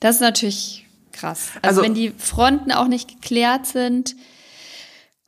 [0.00, 1.50] Das ist natürlich krass.
[1.56, 4.16] Also, also wenn die Fronten auch nicht geklärt sind,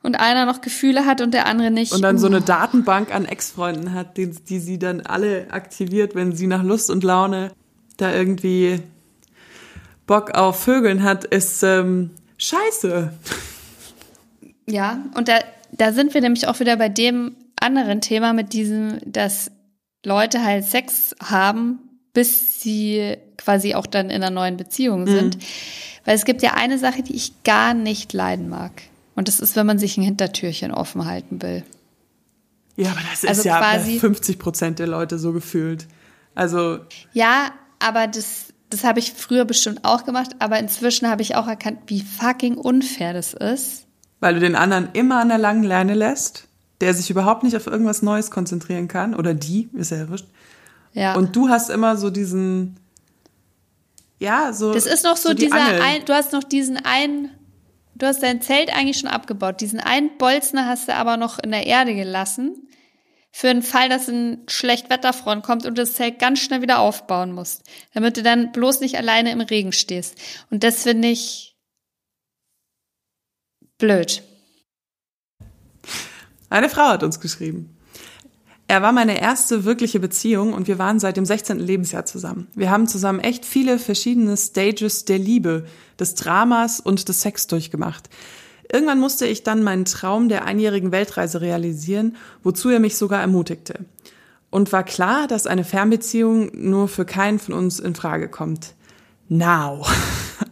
[0.08, 1.92] und einer noch Gefühle hat und der andere nicht.
[1.92, 6.34] Und dann so eine Datenbank an Ex-Freunden hat, die, die sie dann alle aktiviert, wenn
[6.34, 7.52] sie nach Lust und Laune
[7.98, 8.80] da irgendwie
[10.06, 13.12] Bock auf Vögeln hat, ist ähm, scheiße.
[14.66, 15.40] Ja, und da,
[15.72, 19.50] da sind wir nämlich auch wieder bei dem anderen Thema mit diesem, dass
[20.06, 21.80] Leute halt Sex haben,
[22.14, 25.36] bis sie quasi auch dann in einer neuen Beziehung sind.
[25.36, 25.40] Mhm.
[26.06, 28.72] Weil es gibt ja eine Sache, die ich gar nicht leiden mag.
[29.18, 31.64] Und das ist, wenn man sich ein Hintertürchen offen halten will.
[32.76, 35.88] Ja, aber das also ist ja quasi, 50 Prozent der Leute so gefühlt.
[36.36, 36.78] Also.
[37.14, 37.50] Ja,
[37.80, 41.80] aber das, das habe ich früher bestimmt auch gemacht, aber inzwischen habe ich auch erkannt,
[41.88, 43.86] wie fucking unfair das ist.
[44.20, 46.46] Weil du den anderen immer an der langen Leine lässt,
[46.80, 50.28] der sich überhaupt nicht auf irgendwas Neues konzentrieren kann, oder die, ist ja wurscht.
[50.92, 51.16] Ja.
[51.16, 52.76] Und du hast immer so diesen,
[54.20, 54.72] ja, so.
[54.72, 57.30] Das ist noch so, so dieser, ein, du hast noch diesen einen,
[57.98, 59.60] du hast dein Zelt eigentlich schon abgebaut.
[59.60, 62.68] Diesen einen Bolzner hast du aber noch in der Erde gelassen.
[63.30, 67.62] Für den Fall, dass ein Schlechtwetterfront kommt und das Zelt ganz schnell wieder aufbauen musst.
[67.92, 70.16] Damit du dann bloß nicht alleine im Regen stehst.
[70.50, 71.56] Und das finde ich
[73.76, 74.22] blöd.
[76.48, 77.77] Eine Frau hat uns geschrieben.
[78.70, 81.58] Er war meine erste wirkliche Beziehung und wir waren seit dem 16.
[81.58, 82.48] Lebensjahr zusammen.
[82.54, 85.64] Wir haben zusammen echt viele verschiedene Stages der Liebe,
[85.98, 88.10] des Dramas und des Sex durchgemacht.
[88.70, 93.86] Irgendwann musste ich dann meinen Traum der einjährigen Weltreise realisieren, wozu er mich sogar ermutigte.
[94.50, 98.74] Und war klar, dass eine Fernbeziehung nur für keinen von uns in Frage kommt.
[99.28, 99.86] Now.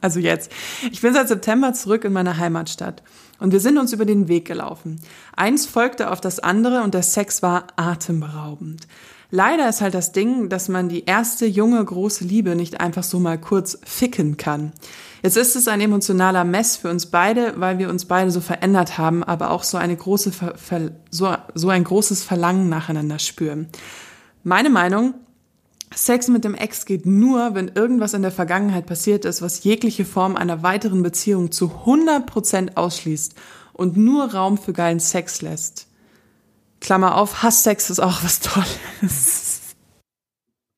[0.01, 0.51] Also jetzt.
[0.91, 3.03] Ich bin seit September zurück in meiner Heimatstadt.
[3.39, 5.01] Und wir sind uns über den Weg gelaufen.
[5.37, 8.87] Eins folgte auf das andere und der Sex war atemberaubend.
[9.30, 13.18] Leider ist halt das Ding, dass man die erste junge große Liebe nicht einfach so
[13.18, 14.72] mal kurz ficken kann.
[15.22, 18.99] Jetzt ist es ein emotionaler Mess für uns beide, weil wir uns beide so verändert
[18.99, 20.30] haben, aber auch so eine große
[21.11, 23.68] so, so ein großes Verlangen nacheinander spüren.
[24.45, 25.14] Meine Meinung,
[25.95, 30.05] Sex mit dem Ex geht nur, wenn irgendwas in der Vergangenheit passiert ist, was jegliche
[30.05, 33.34] Form einer weiteren Beziehung zu 100% ausschließt
[33.72, 35.87] und nur Raum für geilen Sex lässt.
[36.80, 39.61] Klammer auf, Hasssex ist auch was Tolles.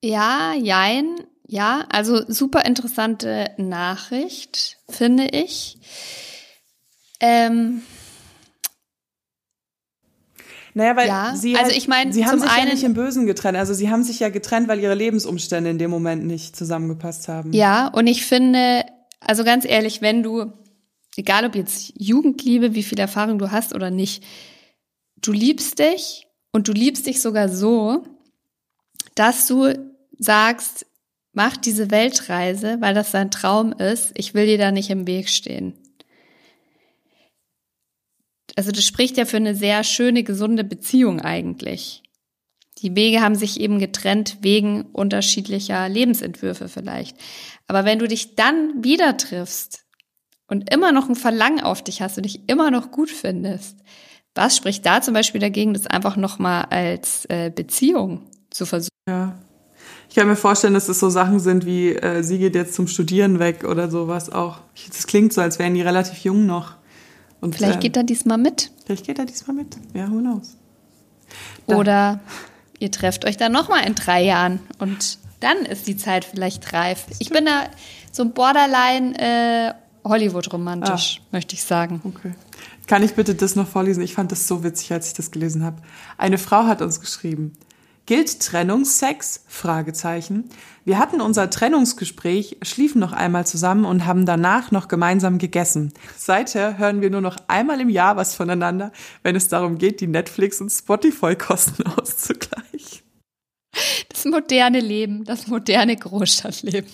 [0.03, 1.17] Ja, jein.
[1.47, 5.79] Ja, also super interessante Nachricht, finde ich.
[7.21, 7.83] Ähm,
[10.79, 12.95] naja, weil ja, sie, also halt, ich mein, sie haben sich einen, ja nicht im
[12.95, 13.59] Bösen getrennt.
[13.59, 17.53] Also sie haben sich ja getrennt, weil ihre Lebensumstände in dem Moment nicht zusammengepasst haben.
[17.53, 18.87] Ja, und ich finde,
[19.19, 20.53] also ganz ehrlich, wenn du,
[21.17, 24.23] egal ob jetzt Jugendliebe, wie viel Erfahrung du hast oder nicht,
[25.17, 28.05] du liebst dich und du liebst dich sogar so,
[29.17, 29.75] dass du
[30.17, 30.87] sagst,
[31.33, 34.13] mach diese Weltreise, weil das dein Traum ist.
[34.15, 35.75] Ich will dir da nicht im Weg stehen
[38.59, 42.03] also das spricht ja für eine sehr schöne, gesunde Beziehung eigentlich.
[42.79, 47.17] Die Wege haben sich eben getrennt wegen unterschiedlicher Lebensentwürfe vielleicht.
[47.69, 49.85] Aber wenn du dich dann wieder triffst
[50.49, 53.77] und immer noch ein Verlangen auf dich hast und dich immer noch gut findest,
[54.35, 58.89] was spricht da zum Beispiel dagegen, das einfach nochmal als äh, Beziehung zu versuchen?
[59.09, 59.39] Ja.
[60.09, 62.89] Ich kann mir vorstellen, dass es so Sachen sind wie, äh, sie geht jetzt zum
[62.89, 64.59] Studieren weg oder sowas auch.
[64.89, 66.75] Das klingt so, als wären die relativ jung noch.
[67.41, 68.71] Und, vielleicht äh, geht er diesmal mit.
[68.85, 69.77] Vielleicht geht er diesmal mit.
[69.95, 70.57] Ja, who knows.
[71.67, 71.77] Da.
[71.77, 72.21] Oder
[72.79, 77.07] ihr trefft euch dann nochmal in drei Jahren und dann ist die Zeit vielleicht reif.
[77.19, 77.65] Ich bin da
[78.11, 79.75] so borderline äh,
[80.09, 81.29] Hollywood-romantisch, ah.
[81.33, 82.01] möchte ich sagen.
[82.05, 82.33] Okay.
[82.87, 84.03] Kann ich bitte das noch vorlesen?
[84.03, 85.83] Ich fand das so witzig, als ich das gelesen habe.
[86.17, 87.53] Eine Frau hat uns geschrieben.
[88.09, 89.45] Gilt Trennungsex?
[89.49, 90.49] Fragezeichen.
[90.87, 95.93] Wir hatten unser Trennungsgespräch, schliefen noch einmal zusammen und haben danach noch gemeinsam gegessen.
[96.17, 98.93] Seither hören wir nur noch einmal im Jahr was voneinander,
[99.23, 103.03] wenn es darum geht, die Netflix- und Spotify-Kosten auszugleichen.
[104.09, 106.89] Das moderne Leben, das moderne Großstadtleben.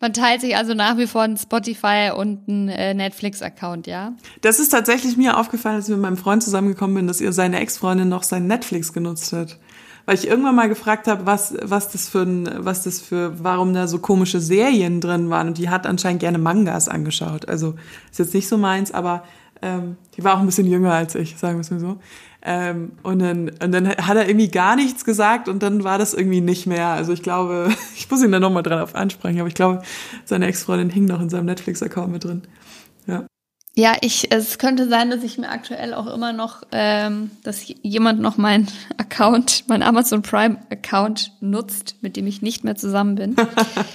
[0.00, 4.14] Man teilt sich also nach wie vor ein Spotify und ein äh, Netflix-Account, ja?
[4.40, 7.60] Das ist tatsächlich mir aufgefallen, als ich mit meinem Freund zusammengekommen bin, dass ihr seine
[7.60, 9.58] Ex-Freundin noch sein Netflix genutzt hat.
[10.06, 13.74] Weil ich irgendwann mal gefragt habe, was, was das für ein, was das für, warum
[13.74, 15.48] da so komische Serien drin waren.
[15.48, 17.46] Und die hat anscheinend gerne Mangas angeschaut.
[17.46, 17.74] Also
[18.10, 19.22] ist jetzt nicht so meins, aber
[19.60, 21.98] ähm, die war auch ein bisschen jünger als ich, sagen wir es mal so.
[22.42, 26.14] Ähm, und, dann, und dann hat er irgendwie gar nichts gesagt und dann war das
[26.14, 26.88] irgendwie nicht mehr.
[26.88, 29.82] Also ich glaube, ich muss ihn da nochmal dran auf ansprechen, aber ich glaube,
[30.24, 32.42] seine Ex-Freundin hing noch in seinem Netflix-Account mit drin.
[33.06, 33.26] Ja.
[33.76, 38.20] Ja, ich, es könnte sein, dass ich mir aktuell auch immer noch, ähm, dass jemand
[38.20, 43.36] noch meinen Account, mein Amazon Prime Account nutzt, mit dem ich nicht mehr zusammen bin.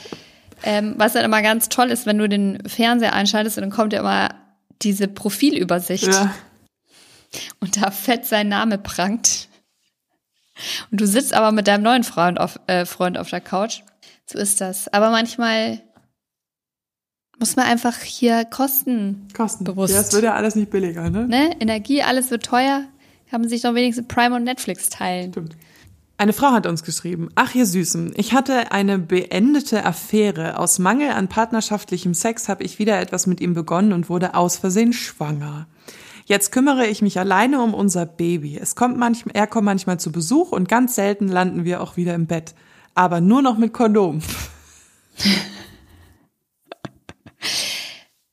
[0.63, 3.91] ähm, was dann immer ganz toll ist, wenn du den Fernseher einschaltest und dann kommt
[3.91, 4.29] ja immer
[4.81, 6.33] diese Profilübersicht Ja.
[7.59, 9.49] Und da fett sein Name prangt.
[10.91, 13.81] Und du sitzt aber mit deinem neuen Freund auf, äh, Freund auf der Couch.
[14.25, 14.87] So ist das.
[14.93, 15.81] Aber manchmal
[17.39, 19.65] muss man einfach hier Kosten, Kosten.
[19.65, 19.93] Bewusst.
[19.93, 21.27] Ja, es wird ja alles nicht billiger, ne?
[21.27, 21.55] ne?
[21.59, 22.85] Energie, alles wird teuer.
[23.31, 25.31] Haben sich doch wenigstens Prime und Netflix teilen.
[25.31, 25.55] Stimmt.
[26.17, 30.57] Eine Frau hat uns geschrieben, ach ihr Süßen, ich hatte eine beendete Affäre.
[30.57, 34.55] Aus Mangel an partnerschaftlichem Sex habe ich wieder etwas mit ihm begonnen und wurde aus
[34.55, 35.67] Versehen schwanger.
[36.27, 38.57] Jetzt kümmere ich mich alleine um unser Baby.
[38.57, 42.15] Es kommt manchmal, er kommt manchmal zu Besuch und ganz selten landen wir auch wieder
[42.15, 42.55] im Bett.
[42.95, 44.21] Aber nur noch mit Kondom.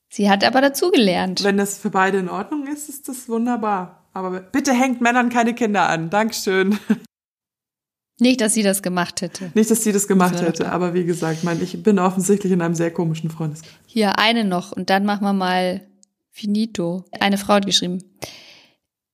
[0.09, 1.45] Sie hat aber dazugelernt.
[1.45, 4.07] Wenn das für beide in Ordnung ist, ist das wunderbar.
[4.14, 6.11] Aber bitte hängt Männern keine Kinder an.
[6.11, 6.78] Dankeschön.
[8.18, 9.51] Nicht, dass sie das gemacht hätte.
[9.55, 12.62] Nicht, dass sie das gemacht Das hätte, aber wie gesagt, mein, ich bin offensichtlich in
[12.62, 13.72] einem sehr komischen Freundeskreis.
[13.86, 15.80] Hier eine noch und dann machen wir mal
[16.33, 17.05] finito.
[17.20, 18.03] Eine Frau hat geschrieben.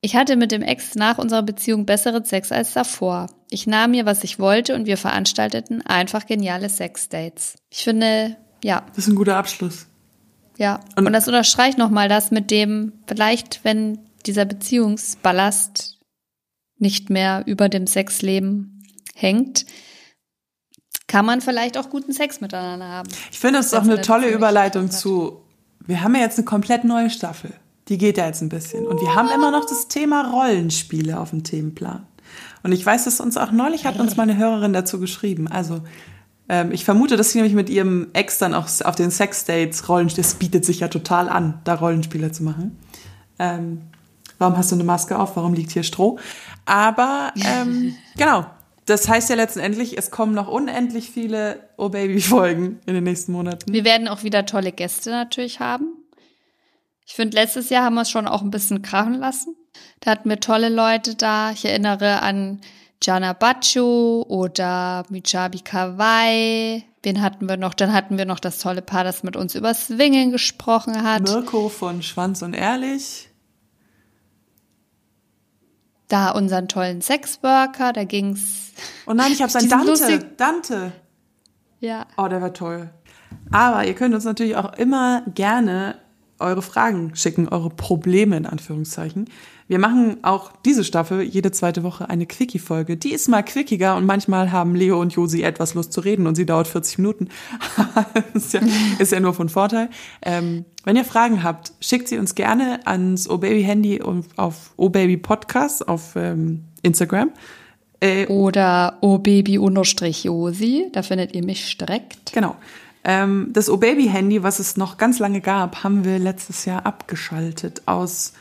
[0.00, 3.26] Ich hatte mit dem Ex nach unserer Beziehung besseren Sex als davor.
[3.50, 7.56] Ich nahm mir, was ich wollte und wir veranstalteten einfach geniale Sexdates.
[7.70, 9.86] Ich finde, ja, Das ist ein guter Abschluss.
[10.56, 10.80] ja.
[10.96, 15.98] Und- Und, das unterstreicht nochmal das mit dem, vielleicht, wenn dieser Beziehungsballast
[16.78, 19.66] nicht mehr über dem Sexleben hängt,
[21.08, 23.08] kann man vielleicht auch guten Sex miteinander haben.
[23.32, 25.42] Ich finde, das ist Das auch eine ist tolle Überleitung zu,
[25.88, 27.50] wir haben ja jetzt eine komplett neue Staffel.
[27.88, 28.86] Die geht ja jetzt ein bisschen.
[28.86, 32.06] Und wir haben immer noch das Thema Rollenspiele auf dem Themenplan.
[32.62, 35.48] Und ich weiß, dass uns auch neulich hat uns meine Hörerin dazu geschrieben.
[35.48, 35.80] Also,
[36.50, 40.26] ähm, ich vermute, dass sie nämlich mit ihrem Ex dann auch auf den Sexdates Rollenspiele,
[40.26, 42.78] das bietet sich ja total an, da Rollenspiele zu machen.
[43.38, 43.80] Ähm,
[44.38, 45.36] warum hast du eine Maske auf?
[45.36, 46.18] Warum liegt hier Stroh?
[46.66, 48.44] Aber, ähm, genau.
[48.88, 53.32] Das heißt ja letztendlich, es kommen noch unendlich viele Oh Baby Folgen in den nächsten
[53.32, 53.70] Monaten.
[53.70, 55.92] Wir werden auch wieder tolle Gäste natürlich haben.
[57.06, 59.54] Ich finde, letztes Jahr haben wir es schon auch ein bisschen krachen lassen.
[60.00, 61.52] Da hatten wir tolle Leute da.
[61.52, 62.60] Ich erinnere an
[63.00, 66.82] Gianna Baccio oder Michabi Kawai.
[67.02, 67.74] Wen hatten wir noch?
[67.74, 71.22] Dann hatten wir noch das tolle Paar, das mit uns über Swingen gesprochen hat.
[71.22, 73.27] Mirko von Schwanz und Ehrlich.
[76.08, 78.72] Da unseren tollen Sexworker, da ging's.
[79.06, 79.86] Oh nein, ich hab's an Dante.
[79.90, 80.92] lustig- Dante.
[81.80, 82.06] Ja.
[82.16, 82.90] Oh, der war toll.
[83.50, 85.96] Aber ihr könnt uns natürlich auch immer gerne
[86.38, 89.28] eure Fragen schicken, eure Probleme in Anführungszeichen.
[89.68, 92.96] Wir machen auch diese Staffel jede zweite Woche eine Quickie-Folge.
[92.96, 96.36] Die ist mal quickiger und manchmal haben Leo und Josi etwas Lust zu reden und
[96.36, 97.28] sie dauert 40 Minuten.
[98.34, 98.60] ist, ja,
[98.98, 99.90] ist ja nur von Vorteil.
[100.22, 105.86] Ähm, wenn ihr Fragen habt, schickt sie uns gerne ans OBaby-Handy und auf OBaby Podcast
[105.86, 107.30] auf ähm, Instagram.
[108.00, 112.32] Äh, Oder O Baby unterstrich Josi, da findet ihr mich direkt.
[112.32, 112.56] Genau.
[113.04, 118.32] Ähm, das O-Baby-Handy, was es noch ganz lange gab, haben wir letztes Jahr abgeschaltet aus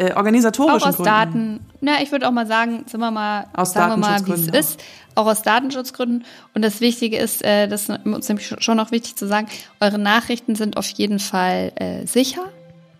[0.00, 1.04] äh, Auch organisatorischen aus Gründen.
[1.04, 4.32] Daten, na, ich würde auch mal sagen, sind wir mal, Aus sagen wir mal, wie
[4.32, 4.82] es ist,
[5.14, 6.24] auch aus Datenschutzgründen.
[6.54, 9.48] Und das Wichtige ist, äh, das ist uns nämlich schon noch wichtig zu sagen,
[9.78, 12.46] eure Nachrichten sind auf jeden Fall äh, sicher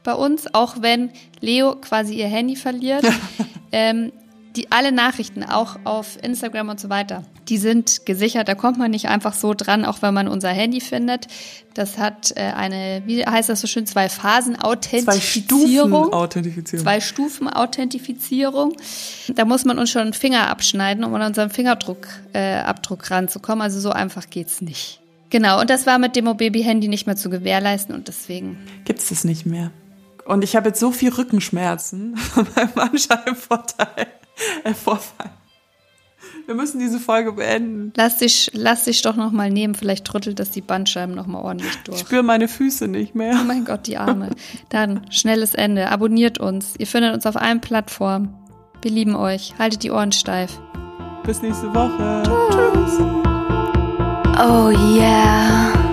[0.03, 3.05] bei uns, auch wenn Leo quasi ihr Handy verliert.
[3.73, 4.13] ähm,
[4.57, 8.49] die alle Nachrichten, auch auf Instagram und so weiter, die sind gesichert.
[8.49, 11.27] Da kommt man nicht einfach so dran, auch wenn man unser Handy findet.
[11.75, 16.05] Das hat äh, eine, wie heißt das so schön, zwei Phasen Zwei Authentifizierung.
[16.05, 16.85] Stufen Authentifizierung.
[16.85, 18.77] Zwei Stufen Authentifizierung.
[19.35, 23.63] Da muss man uns schon einen Finger abschneiden, um an unseren Fingerdruck, äh, Abdruck ranzukommen.
[23.63, 25.01] Also so einfach geht's nicht.
[25.31, 28.59] Genau, und das war mit dem Baby-Handy nicht mehr zu gewährleisten und deswegen.
[28.85, 29.71] Gibt's das nicht mehr.
[30.25, 32.17] Und ich habe jetzt so viel Rückenschmerzen
[32.55, 34.07] beim Bandscheibenvorteil, äh,
[34.75, 35.31] Vorfall.
[36.47, 37.93] Wir müssen diese Folge beenden.
[37.97, 41.41] Lass dich, lass dich doch noch mal nehmen, vielleicht rüttelt das die Bandscheiben noch mal
[41.41, 41.99] ordentlich Ich durch.
[42.01, 43.35] spüre meine Füße nicht Oh mehr.
[43.45, 44.31] mein Gott, die Arme.
[44.69, 45.89] Dann schnelles Ende.
[45.91, 46.75] Abonniert uns.
[46.79, 48.35] Ihr findet uns auf allen Plattformen.
[48.83, 49.55] Wir lieben euch.
[49.59, 50.59] Haltet die Ohren steif.
[51.25, 52.23] Bis nächste Woche.
[52.51, 52.99] Tschüss.
[54.43, 55.90] Oh yeah.